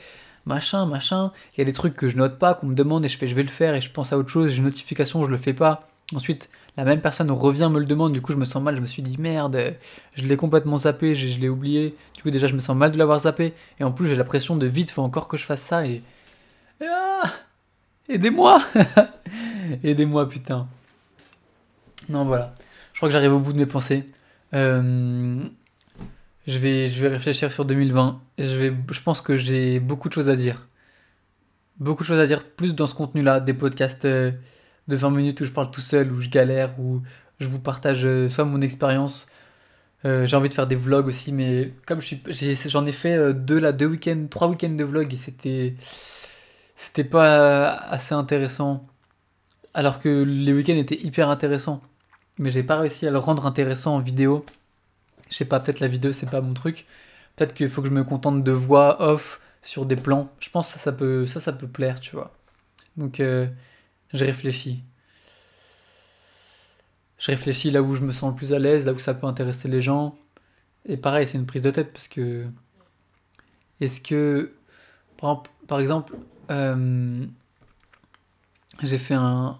machin, 0.46 0.86
machin, 0.86 1.32
il 1.56 1.58
y 1.58 1.62
a 1.62 1.64
des 1.64 1.72
trucs 1.72 1.94
que 1.94 2.06
je 2.06 2.16
note 2.16 2.38
pas, 2.38 2.54
qu'on 2.54 2.68
me 2.68 2.76
demande 2.76 3.04
et 3.04 3.08
je 3.08 3.18
fais 3.18 3.26
je 3.26 3.34
vais 3.34 3.42
le 3.42 3.48
faire 3.48 3.74
et 3.74 3.80
je 3.80 3.90
pense 3.90 4.12
à 4.12 4.18
autre 4.18 4.28
chose, 4.28 4.50
j'ai 4.52 4.58
une 4.58 4.64
notification, 4.64 5.24
je 5.24 5.30
le 5.30 5.36
fais 5.36 5.54
pas, 5.54 5.88
ensuite 6.14 6.48
la 6.76 6.84
même 6.84 7.00
personne 7.00 7.30
revient 7.30 7.68
me 7.70 7.78
le 7.78 7.84
demande, 7.84 8.12
du 8.12 8.22
coup 8.22 8.32
je 8.32 8.38
me 8.38 8.44
sens 8.44 8.62
mal, 8.62 8.76
je 8.76 8.80
me 8.80 8.86
suis 8.86 9.02
dit 9.02 9.16
merde, 9.18 9.74
je 10.14 10.24
l'ai 10.24 10.36
complètement 10.36 10.78
zappé, 10.78 11.14
je, 11.14 11.38
l'ai 11.38 11.48
oublié, 11.48 11.94
du 12.14 12.22
coup 12.22 12.30
déjà 12.30 12.46
je 12.46 12.54
me 12.54 12.60
sens 12.60 12.76
mal 12.76 12.92
de 12.92 12.98
l'avoir 12.98 13.20
zappé, 13.20 13.52
et 13.78 13.84
en 13.84 13.92
plus 13.92 14.08
j'ai 14.08 14.16
la 14.16 14.24
pression 14.24 14.56
de 14.56 14.66
vite, 14.66 14.90
faut 14.90 15.02
encore 15.02 15.28
que 15.28 15.36
je 15.36 15.44
fasse 15.44 15.60
ça, 15.60 15.86
et... 15.86 16.02
Ah 16.82 17.22
Aidez-moi 18.08 18.60
Aidez-moi 19.84 20.28
putain. 20.28 20.66
Non 22.08 22.24
voilà, 22.24 22.54
je 22.92 22.98
crois 22.98 23.08
que 23.08 23.12
j'arrive 23.12 23.34
au 23.34 23.38
bout 23.38 23.52
de 23.52 23.58
mes 23.58 23.66
pensées. 23.66 24.08
Euh, 24.54 25.40
je, 26.46 26.58
vais, 26.58 26.86
réfléchir 27.08 27.52
sur 27.52 27.64
2020, 27.66 28.20
et 28.38 28.48
je, 28.48 28.56
vais, 28.56 28.74
je 28.90 29.00
pense 29.00 29.20
que 29.20 29.36
j'ai 29.36 29.78
beaucoup 29.78 30.08
de 30.08 30.14
choses 30.14 30.28
à 30.30 30.36
dire. 30.36 30.68
Beaucoup 31.78 32.02
de 32.02 32.08
choses 32.08 32.18
à 32.18 32.26
dire, 32.26 32.44
plus 32.44 32.74
dans 32.74 32.86
ce 32.86 32.94
contenu-là, 32.94 33.40
des 33.40 33.52
podcasts... 33.52 34.06
Euh, 34.06 34.32
de 34.88 34.96
20 34.96 35.10
minutes 35.10 35.40
où 35.40 35.44
je 35.44 35.50
parle 35.50 35.70
tout 35.70 35.80
seul, 35.80 36.12
où 36.12 36.20
je 36.20 36.28
galère, 36.28 36.78
où 36.78 37.02
je 37.40 37.46
vous 37.46 37.58
partage 37.58 38.04
euh, 38.04 38.28
soit 38.28 38.44
mon 38.44 38.60
expérience. 38.60 39.28
Euh, 40.04 40.26
j'ai 40.26 40.36
envie 40.36 40.48
de 40.48 40.54
faire 40.54 40.66
des 40.66 40.76
vlogs 40.76 41.06
aussi, 41.06 41.32
mais 41.32 41.72
comme 41.86 42.00
je 42.00 42.16
j'en 42.68 42.86
ai, 42.86 42.92
fait 42.92 43.14
euh, 43.14 43.32
deux 43.32 43.58
là, 43.60 43.72
deux 43.72 43.86
week-ends, 43.86 44.26
trois 44.30 44.48
week-ends 44.48 44.70
de 44.70 44.84
vlogs 44.84 45.14
c'était, 45.14 45.74
c'était 46.76 47.04
pas 47.04 47.70
assez 47.72 48.14
intéressant. 48.14 48.86
Alors 49.74 50.00
que 50.00 50.22
les 50.22 50.52
week-ends 50.52 50.76
étaient 50.76 51.00
hyper 51.00 51.28
intéressants, 51.30 51.82
mais 52.38 52.50
j'ai 52.50 52.62
pas 52.62 52.76
réussi 52.76 53.06
à 53.06 53.10
le 53.10 53.18
rendre 53.18 53.46
intéressant 53.46 53.96
en 53.96 54.00
vidéo. 54.00 54.44
Je 55.30 55.36
sais 55.36 55.44
pas, 55.44 55.60
peut-être 55.60 55.80
la 55.80 55.88
vidéo 55.88 56.12
c'est 56.12 56.30
pas 56.30 56.40
mon 56.40 56.54
truc. 56.54 56.86
Peut-être 57.36 57.54
qu'il 57.54 57.70
faut 57.70 57.82
que 57.82 57.88
je 57.88 57.94
me 57.94 58.04
contente 58.04 58.44
de 58.44 58.52
voix 58.52 59.00
off 59.02 59.40
sur 59.62 59.86
des 59.86 59.96
plans. 59.96 60.30
Je 60.40 60.50
pense 60.50 60.72
que 60.72 60.78
ça, 60.78 60.84
ça 60.84 60.92
peut, 60.92 61.26
ça, 61.26 61.40
ça 61.40 61.52
peut 61.52 61.68
plaire, 61.68 62.00
tu 62.00 62.16
vois. 62.16 62.32
Donc 62.96 63.20
je 64.12 64.24
réfléchis. 64.24 64.82
Je 67.18 67.30
réfléchis 67.30 67.70
là 67.70 67.82
où 67.82 67.94
je 67.94 68.02
me 68.02 68.12
sens 68.12 68.30
le 68.30 68.36
plus 68.36 68.52
à 68.52 68.58
l'aise, 68.58 68.86
là 68.86 68.92
où 68.92 68.98
ça 68.98 69.14
peut 69.14 69.26
intéresser 69.26 69.68
les 69.68 69.80
gens. 69.80 70.16
Et 70.86 70.96
pareil, 70.96 71.26
c'est 71.26 71.38
une 71.38 71.46
prise 71.46 71.62
de 71.62 71.70
tête 71.70 71.92
parce 71.92 72.08
que. 72.08 72.46
Est-ce 73.80 74.00
que. 74.00 74.52
Par 75.68 75.78
exemple, 75.78 76.16
euh, 76.50 77.24
j'ai 78.82 78.98
fait 78.98 79.14
un, 79.14 79.56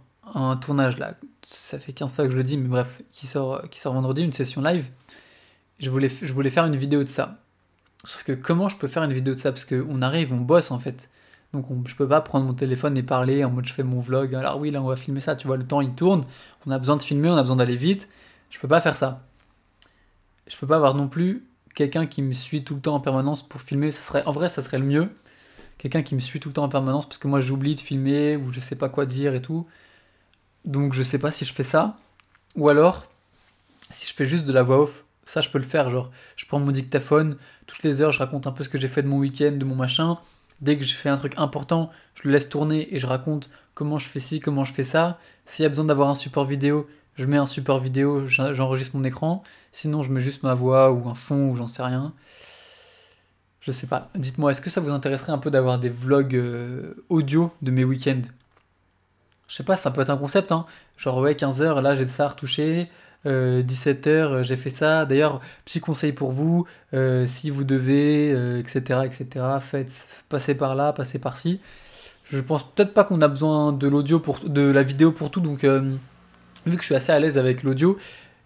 tournage 0.61 0.99
là, 0.99 1.15
ça 1.43 1.79
fait 1.79 1.93
15 1.93 2.15
fois 2.15 2.25
que 2.25 2.33
je 2.33 2.37
le 2.37 2.43
dis, 2.43 2.57
mais 2.57 2.69
bref, 2.69 3.01
qui 3.12 3.29
sort, 3.29 3.69
qui 3.71 3.79
sort 3.79 3.95
vendredi, 3.95 4.23
une 4.23 4.33
session 4.33 4.61
live. 4.61 4.87
Je 5.79 5.88
voulais, 5.88 6.09
je 6.09 6.33
voulais 6.33 6.51
faire 6.51 6.67
une 6.67 6.75
vidéo 6.75 7.05
de 7.05 7.09
ça. 7.09 7.38
Sauf 8.05 8.25
que 8.25 8.33
comment 8.33 8.69
je 8.69 8.77
peux 8.77 8.88
faire 8.88 9.05
une 9.05 9.12
vidéo 9.12 9.35
de 9.35 9.38
ça? 9.38 9.53
Parce 9.53 9.65
qu'on 9.65 10.03
arrive, 10.03 10.33
on 10.33 10.38
bosse 10.38 10.73
en 10.73 10.81
fait. 10.81 11.09
Donc 11.53 11.67
je 11.87 11.95
peux 11.95 12.09
pas 12.09 12.23
prendre 12.23 12.47
mon 12.47 12.55
téléphone 12.55 12.97
et 12.97 13.03
parler 13.03 13.45
en 13.45 13.51
mode 13.51 13.67
je 13.67 13.75
fais 13.75 13.83
mon 13.83 14.01
vlog. 14.01 14.35
Alors 14.35 14.59
oui, 14.59 14.71
là 14.71 14.81
on 14.83 14.88
va 14.88 14.97
filmer 14.97 15.21
ça, 15.21 15.37
tu 15.37 15.47
vois, 15.47 15.57
le 15.57 15.67
temps 15.67 15.81
il 15.81 15.95
tourne. 15.95 16.25
On 16.67 16.71
a 16.71 16.79
besoin 16.79 16.97
de 16.97 17.03
filmer, 17.03 17.29
on 17.29 17.37
a 17.37 17.43
besoin 17.43 17.57
d'aller 17.57 17.77
vite. 17.77 18.09
Je 18.51 18.59
peux 18.59 18.69
pas 18.69 18.81
faire 18.81 18.97
ça. 18.97 19.23
Je 20.47 20.57
peux 20.57 20.67
pas 20.67 20.77
avoir 20.77 20.95
non 20.95 21.09
plus 21.09 21.45
quelqu'un 21.75 22.07
qui 22.07 22.23
me 22.23 22.33
suit 22.33 22.65
tout 22.65 22.75
le 22.75 22.81
temps 22.81 22.95
en 22.95 23.01
permanence 23.01 23.47
pour 23.47 23.61
filmer. 23.61 23.93
Ça 23.93 24.03
serait, 24.03 24.25
en 24.25 24.33
vrai, 24.33 24.49
ça 24.49 24.62
serait 24.62 24.79
le 24.79 24.87
mieux. 24.87 25.11
Quelqu'un 25.79 26.03
qui 26.03 26.15
me 26.15 26.21
suit 26.21 26.41
tout 26.41 26.49
le 26.49 26.55
temps 26.55 26.65
en 26.65 26.69
permanence 26.69 27.07
parce 27.07 27.19
que 27.19 27.29
moi 27.29 27.41
j'oublie 27.41 27.75
de 27.75 27.81
filmer 27.81 28.37
ou 28.37 28.53
je 28.53 28.61
sais 28.61 28.77
pas 28.77 28.88
quoi 28.88 29.05
dire 29.05 29.35
et 29.35 29.43
tout. 29.43 29.67
Donc 30.65 30.95
je 30.95 31.03
sais 31.03 31.19
pas 31.19 31.33
si 31.33 31.45
je 31.45 31.53
fais 31.53 31.65
ça. 31.65 31.99
Ou 32.57 32.69
alors, 32.69 33.07
si 33.91 34.07
je 34.07 34.15
fais 34.15 34.27
juste 34.27 34.45
de 34.45 34.53
la 34.53 34.62
voix 34.62 34.81
off, 34.83 35.05
ça 35.27 35.41
je 35.41 35.51
peux 35.51 35.59
le 35.59 35.65
faire. 35.65 35.91
Genre, 35.91 36.11
je 36.37 36.47
prends 36.47 36.61
mon 36.61 36.71
dictaphone, 36.71 37.37
toutes 37.67 37.83
les 37.83 38.01
heures 38.01 38.12
je 38.12 38.19
raconte 38.19 38.47
un 38.47 38.53
peu 38.53 38.65
ce 38.65 38.69
que 38.69 38.79
j'ai 38.79 38.88
fait 38.88 39.03
de 39.03 39.09
mon 39.09 39.19
week-end, 39.19 39.53
de 39.53 39.65
mon 39.65 39.75
machin 39.75 40.19
Dès 40.62 40.79
que 40.79 40.85
je 40.85 40.94
fais 40.94 41.09
un 41.09 41.16
truc 41.16 41.35
important, 41.37 41.90
je 42.14 42.22
le 42.29 42.33
laisse 42.33 42.48
tourner 42.48 42.94
et 42.94 42.98
je 42.98 43.07
raconte 43.07 43.51
comment 43.75 43.98
je 43.98 44.07
fais 44.07 44.20
ci, 44.20 44.40
comment 44.40 44.64
je 44.64 44.72
fais 44.72 44.85
ça. 44.85 45.18
S'il 45.44 45.64
y 45.64 45.66
a 45.66 45.68
besoin 45.68 45.85
d'avoir 45.85 46.09
un 46.09 46.14
support 46.14 46.46
vidéo, 46.46 46.88
je 47.16 47.27
mets 47.27 47.37
un 47.37 47.46
support 47.46 47.81
vidéo, 47.81 48.27
j'enregistre 48.27 48.96
mon 48.96 49.05
écran. 49.05 49.42
Sinon, 49.72 50.03
je 50.03 50.11
mets 50.11 50.20
juste 50.20 50.42
ma 50.44 50.55
voix 50.55 50.92
ou 50.92 51.09
un 51.09 51.14
fond 51.14 51.51
ou 51.51 51.57
j'en 51.57 51.68
sais 51.68 51.83
rien. 51.83 52.14
Je 53.61 53.70
sais 53.70 53.87
pas. 53.87 54.09
Dites-moi, 54.14 54.53
est-ce 54.53 54.61
que 54.61 54.70
ça 54.70 54.81
vous 54.81 54.90
intéresserait 54.90 55.33
un 55.33 55.38
peu 55.38 55.51
d'avoir 55.51 55.79
des 55.79 55.88
vlogs 55.88 56.35
euh, 56.35 57.05
audio 57.09 57.53
de 57.62 57.70
mes 57.70 57.85
week-ends? 57.85 58.22
Je 59.48 59.57
sais 59.57 59.64
pas, 59.64 59.77
ça 59.77 59.90
peut 59.90 60.01
être 60.01 60.11
un 60.11 60.16
concept, 60.16 60.51
hein. 60.53 60.64
Genre, 60.96 61.18
ouais, 61.18 61.35
15h, 61.35 61.81
là 61.81 61.94
j'ai 61.94 62.05
de 62.05 62.11
ça 62.11 62.25
à 62.25 62.29
retoucher. 62.29 62.88
17h, 63.25 64.09
euh, 64.09 64.31
euh, 64.31 64.43
j'ai 64.43 64.57
fait 64.57 64.71
ça. 64.71 65.05
D'ailleurs, 65.05 65.41
petit 65.65 65.81
conseil 65.81 66.13
pour 66.13 66.33
vous, 66.33 66.67
euh, 66.95 67.27
si 67.27 67.51
vous 67.51 67.65
devez, 67.65 68.31
etc., 68.59 69.01
etc., 69.05 69.27
faites, 69.61 70.07
passez 70.29 70.55
par 70.55 70.75
là, 70.75 70.93
passez 70.93 71.19
par-ci. 71.19 71.61
Je 72.25 72.41
pense 72.41 72.65
peut-être 72.65 72.95
pas 72.95 73.05
qu'on 73.05 73.21
a 73.21 73.29
besoin 73.29 73.73
de 73.73 73.89
l'audio 73.89 74.19
pour 74.19 74.41
de 74.41 74.63
la 74.63 74.83
vidéo 74.83 75.13
pour 75.13 75.31
tout, 75.31 75.41
donc 75.41 75.65
vu 75.65 76.77
que 76.77 76.81
je 76.81 76.87
suis 76.87 76.95
assez 76.95 77.13
à 77.13 77.19
l'aise 77.19 77.37
avec 77.37 77.63
l'audio 77.63 77.99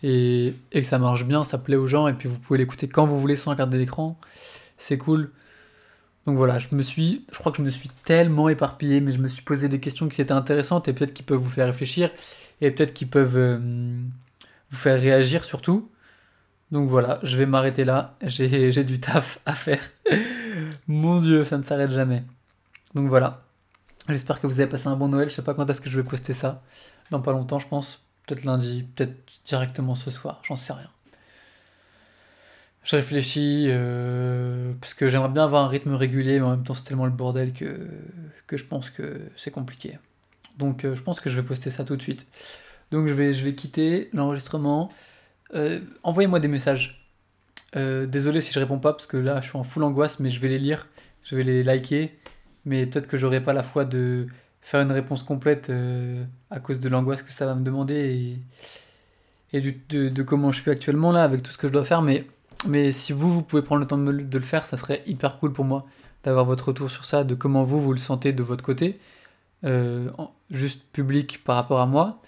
et, 0.03 0.55
et, 0.73 0.81
que 0.81 0.87
ça 0.87 0.99
marche 0.99 1.25
bien, 1.25 1.45
ça 1.45 1.59
plaît 1.59 1.77
aux 1.77 1.87
gens, 1.87 2.09
et 2.09 2.15
puis 2.15 2.29
vous 2.29 2.39
pouvez 2.39 2.59
l'écouter 2.59 2.89
quand 2.89 3.07
vous 3.07 3.21
voulez 3.21 3.37
sans 3.37 3.53
regarder 3.53 3.79
l'écran, 3.79 4.19
c'est 4.79 4.99
cool. 4.99 5.31
Donc 6.27 6.37
voilà, 6.37 6.59
je 6.59 6.69
me 6.73 6.83
suis, 6.83 7.25
je 7.33 7.39
crois 7.39 7.53
que 7.53 7.59
je 7.59 7.63
me 7.63 7.71
suis 7.71 7.89
tellement 8.05 8.49
éparpillé, 8.49 9.01
mais 9.01 9.13
je 9.13 9.19
me 9.19 9.29
suis 9.29 9.43
posé 9.43 9.69
des 9.69 9.79
questions 9.79 10.09
qui 10.09 10.21
étaient 10.21 10.33
intéressantes 10.33 10.89
et 10.89 10.93
peut-être 10.93 11.15
qui 11.15 11.23
peuvent 11.23 11.39
vous 11.39 11.51
faire 11.51 11.67
réfléchir 11.67 12.11
et 12.61 12.71
peut-être 12.73 12.95
qui 12.95 13.07
peuvent 13.07 13.61
vous 14.71 14.77
faire 14.77 15.01
réagir 15.01 15.45
surtout. 15.45 15.91
Donc 16.73 16.89
voilà, 16.89 17.21
je 17.23 17.37
vais 17.37 17.47
m'arrêter 17.47 17.85
là. 17.85 18.17
J'ai 18.23 18.85
du 18.85 19.01
taf 19.01 19.39
à 19.47 19.55
faire. 19.55 19.83
Mon 20.89 21.21
dieu, 21.21 21.45
ça 21.45 21.59
ne 21.59 21.63
s'arrête 21.63 21.91
jamais. 21.91 22.25
Donc 22.95 23.09
voilà. 23.09 23.43
J'espère 24.09 24.41
que 24.41 24.47
vous 24.47 24.61
avez 24.61 24.71
passé 24.71 24.89
un 24.89 24.97
bon 24.97 25.09
Noël. 25.09 25.29
Je 25.29 25.35
sais 25.35 25.43
pas 25.43 25.55
quand 25.55 25.69
est-ce 25.69 25.81
que 25.81 25.91
je 25.91 26.01
vais 26.01 26.09
poster 26.09 26.33
ça. 26.33 26.63
Dans 27.11 27.21
pas 27.21 27.33
longtemps, 27.33 27.59
je 27.59 27.69
pense. 27.69 28.05
Peut-être 28.27 28.45
lundi, 28.45 28.85
peut-être 28.95 29.17
directement 29.45 29.95
ce 29.95 30.11
soir. 30.11 30.41
J'en 30.45 30.57
sais 30.57 30.73
rien. 30.73 30.91
Je 32.87 32.95
réfléchis 32.95 33.67
euh, 33.69 34.73
parce 34.81 34.95
que 34.95 35.09
j'aimerais 35.09 35.29
bien 35.29 35.43
avoir 35.43 35.65
un 35.65 35.69
rythme 35.69 35.95
régulier, 35.95 36.39
mais 36.39 36.47
en 36.47 36.51
même 36.51 36.63
temps 36.63 36.75
c'est 36.75 36.85
tellement 36.85 37.07
le 37.07 37.11
bordel 37.11 37.53
que, 37.53 37.89
je 38.49 38.63
pense 38.63 38.91
que 38.91 39.23
c'est 39.37 39.51
compliqué. 39.51 39.99
Donc 40.57 40.85
euh, 40.85 40.95
je 40.95 41.03
pense 41.03 41.19
que 41.19 41.29
je 41.29 41.35
vais 41.35 41.43
poster 41.43 41.71
ça 41.71 41.83
tout 41.83 41.97
de 41.97 42.03
suite. 42.03 42.29
Donc 42.91 43.09
je 43.09 43.13
vais, 43.13 43.33
je 43.33 43.45
vais 43.45 43.55
quitter 43.55 44.09
l'enregistrement. 44.13 44.89
Euh, 45.55 45.81
envoyez-moi 46.03 46.41
des 46.41 46.49
messages. 46.49 47.09
Euh, 47.75 48.07
désolé 48.07 48.41
si 48.41 48.53
je 48.53 48.59
réponds 48.59 48.79
pas 48.79 48.93
parce 48.93 49.07
que 49.07 49.17
là 49.17 49.41
je 49.41 49.49
suis 49.49 49.59
en 49.59 49.65
full 49.65 49.83
angoisse, 49.83 50.21
mais 50.21 50.31
je 50.31 50.41
vais 50.41 50.49
les 50.49 50.59
lire, 50.59 50.89
je 51.23 51.37
vais 51.37 51.43
les 51.43 51.63
liker. 51.63 52.17
Mais 52.65 52.87
peut-être 52.87 53.09
que 53.09 53.17
j'aurai 53.17 53.41
pas 53.41 53.53
la 53.53 53.63
foi 53.63 53.85
de 53.85 54.27
faire 54.61 54.81
une 54.81 54.93
réponse 54.93 55.23
complète 55.23 55.71
euh, 55.71 56.25
à 56.51 56.59
cause 56.59 56.81
de 56.81 56.89
l'angoisse 56.89 57.23
que 57.23 57.33
ça 57.33 57.47
va 57.47 57.55
me 57.55 57.65
demander. 57.65 58.39
et 59.53 59.61
de, 59.61 60.23
comment 60.23 60.51
je 60.53 60.61
suis 60.61 60.71
actuellement 60.71 61.13
là, 61.13 61.25
avec 61.25 61.43
tout 61.43 61.53
ce 61.53 61.59
que 61.59 61.69
je 61.69 61.73
dois 61.73 61.85
faire. 61.85 62.03
Mais, 62.03 62.27
mais 62.69 62.93
si 62.93 63.13
vous, 63.13 63.33
vous 63.33 63.43
pouvez 63.43 63.63
prendre 63.63 63.81
le 63.81 63.87
temps 63.87 63.99
de, 63.99 64.13
de 64.13 64.39
le 64.39 64.45
faire, 64.45 64.65
ça 64.65 64.77
serait 64.77 65.03
hyper 65.07 65.39
cool 65.39 65.53
pour 65.53 65.65
moi 65.65 65.87
d'avoir 66.25 66.45
votre 66.45 66.69
retour 66.69 66.91
sur 66.91 67.05
ça, 67.05 67.23
de 67.23 67.37
comment 67.37 67.63
vous, 67.63 67.81
vous 67.81 67.93
le 67.93 67.99
sentez 67.99 68.33
de 68.33 68.43
votre 68.43 68.65
côté, 68.65 68.99
juste 70.51 70.83
public 70.93 71.45
par 71.45 71.55
rapport 71.55 71.81
à 71.81 71.87
moi. 71.87 72.21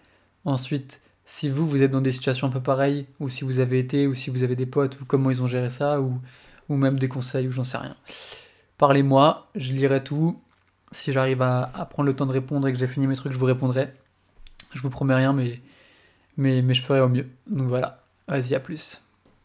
Ensuite, 0.44 1.00
si 1.24 1.48
vous, 1.48 1.68
vous 1.68 1.82
êtes 1.82 1.90
dans 1.90 2.00
des 2.00 2.12
situations 2.12 2.46
un 2.46 2.50
peu 2.50 2.62
pareilles, 2.62 3.06
ou 3.20 3.28
si 3.28 3.44
vous 3.44 3.58
avez 3.58 3.78
été, 3.78 4.06
ou 4.06 4.14
si 4.14 4.30
vous 4.30 4.42
avez 4.42 4.56
des 4.56 4.66
potes, 4.66 5.00
ou 5.00 5.04
comment 5.04 5.30
ils 5.30 5.42
ont 5.42 5.46
géré 5.46 5.68
ça, 5.70 6.00
ou, 6.00 6.20
même 6.68 6.98
des 6.98 7.08
conseils, 7.08 7.48
ou 7.48 7.52
j'en 7.52 7.64
sais 7.64 7.78
rien. 7.78 7.96
Parlez-moi, 8.78 9.48
je 9.54 9.74
lirai 9.74 10.02
tout. 10.02 10.40
Si 10.90 11.12
j'arrive 11.12 11.42
à, 11.42 11.70
à, 11.74 11.84
prendre 11.84 12.06
le 12.06 12.16
temps 12.16 12.26
de 12.26 12.32
répondre 12.32 12.66
et 12.66 12.72
que 12.72 12.78
j'ai 12.78 12.86
fini 12.86 13.06
mes 13.06 13.16
trucs, 13.16 13.32
je 13.32 13.38
vous 13.38 13.44
répondrai. 13.44 13.92
Je 14.74 14.80
vous 14.80 14.90
promets 14.90 15.14
rien, 15.14 15.32
mais, 15.32 15.60
mais, 16.36 16.62
mais 16.62 16.74
je 16.74 16.82
ferai 16.82 17.00
au 17.00 17.08
mieux. 17.08 17.28
Donc 17.46 17.68
voilà, 17.68 18.02
vas-y, 18.26 18.54
à 18.54 18.60
plus. 18.60 19.02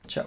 Ciao. 0.08 0.26